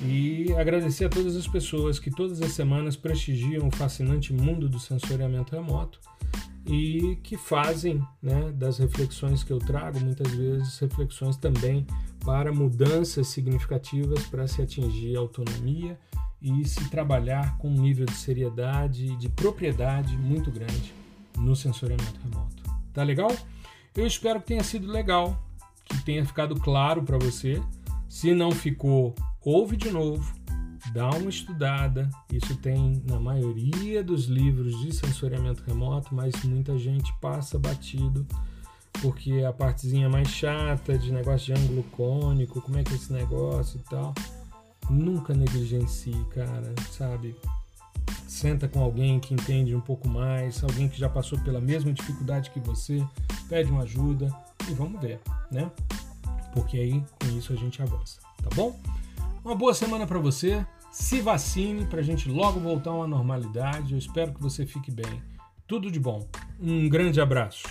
E 0.03 0.53
agradecer 0.57 1.05
a 1.05 1.09
todas 1.09 1.35
as 1.35 1.47
pessoas 1.47 1.99
que 1.99 2.11
todas 2.11 2.41
as 2.41 2.51
semanas 2.51 2.95
prestigiam 2.95 3.67
o 3.67 3.71
fascinante 3.71 4.33
mundo 4.33 4.67
do 4.67 4.79
sensoriamento 4.79 5.55
remoto 5.55 5.99
e 6.65 7.17
que 7.21 7.37
fazem 7.37 8.01
né, 8.21 8.51
das 8.51 8.79
reflexões 8.79 9.43
que 9.43 9.53
eu 9.53 9.59
trago, 9.59 9.99
muitas 9.99 10.31
vezes 10.33 10.79
reflexões 10.79 11.37
também 11.37 11.85
para 12.23 12.51
mudanças 12.51 13.27
significativas 13.27 14.25
para 14.25 14.47
se 14.47 14.61
atingir 14.61 15.15
autonomia 15.15 15.97
e 16.41 16.65
se 16.67 16.89
trabalhar 16.89 17.57
com 17.57 17.69
um 17.69 17.81
nível 17.81 18.05
de 18.05 18.15
seriedade 18.15 19.05
e 19.05 19.15
de 19.15 19.29
propriedade 19.29 20.17
muito 20.17 20.51
grande 20.51 20.93
no 21.37 21.55
sensoriamento 21.55 22.19
remoto. 22.23 22.63
Tá 22.93 23.03
legal? 23.03 23.31
Eu 23.95 24.07
espero 24.07 24.39
que 24.39 24.47
tenha 24.47 24.63
sido 24.63 24.91
legal, 24.91 25.41
que 25.85 26.03
tenha 26.03 26.25
ficado 26.25 26.59
claro 26.59 27.03
para 27.03 27.17
você. 27.17 27.61
Se 28.09 28.33
não 28.33 28.51
ficou, 28.51 29.13
ouve 29.41 29.77
de 29.77 29.91
novo, 29.91 30.33
dá 30.95 31.09
uma 31.09 31.29
estudada. 31.29 32.09
Isso 32.31 32.55
tem 32.55 33.03
na 33.05 33.19
maioria 33.19 34.01
dos 34.01 34.25
livros 34.25 34.79
de 34.79 34.95
sensoriamento 34.95 35.61
remoto, 35.67 36.15
mas 36.15 36.33
muita 36.45 36.77
gente 36.79 37.13
passa 37.19 37.59
batido 37.59 38.25
porque 39.01 39.43
a 39.43 39.51
partezinha 39.51 40.07
mais 40.07 40.29
chata 40.29 40.97
de 40.97 41.11
negócio 41.11 41.53
de 41.53 41.61
ângulo 41.61 41.83
cônico, 41.91 42.61
como 42.61 42.77
é 42.77 42.83
que 42.83 42.93
é 42.93 42.95
esse 42.95 43.11
negócio 43.11 43.77
e 43.77 43.89
tal. 43.89 44.15
Nunca 44.89 45.33
negligencie, 45.33 46.25
cara, 46.33 46.73
sabe? 46.91 47.35
Senta 48.25 48.65
com 48.69 48.79
alguém 48.79 49.19
que 49.19 49.33
entende 49.33 49.75
um 49.75 49.81
pouco 49.81 50.07
mais, 50.07 50.63
alguém 50.63 50.87
que 50.87 50.97
já 50.97 51.09
passou 51.09 51.37
pela 51.39 51.59
mesma 51.59 51.91
dificuldade 51.91 52.51
que 52.51 52.59
você, 52.61 53.05
pede 53.49 53.69
uma 53.69 53.83
ajuda 53.83 54.33
e 54.69 54.73
vamos 54.73 55.01
ver, 55.01 55.19
né? 55.51 55.69
Porque 56.53 56.77
aí 56.77 57.03
com 57.19 57.37
isso 57.37 57.51
a 57.51 57.55
gente 57.57 57.81
avança, 57.81 58.21
tá 58.41 58.49
bom? 58.55 58.79
Uma 59.43 59.55
boa 59.55 59.73
semana 59.73 60.07
para 60.07 60.17
você. 60.17 60.65
Se 60.97 61.19
vacine 61.19 61.85
para 61.85 61.99
a 61.99 62.03
gente 62.03 62.29
logo 62.29 62.57
voltar 62.57 62.91
uma 62.91 63.05
normalidade. 63.05 63.91
Eu 63.91 63.99
espero 63.99 64.33
que 64.33 64.41
você 64.41 64.65
fique 64.65 64.89
bem. 64.89 65.21
Tudo 65.67 65.91
de 65.91 65.99
bom. 65.99 66.25
Um 66.57 66.87
grande 66.87 67.19
abraço. 67.19 67.63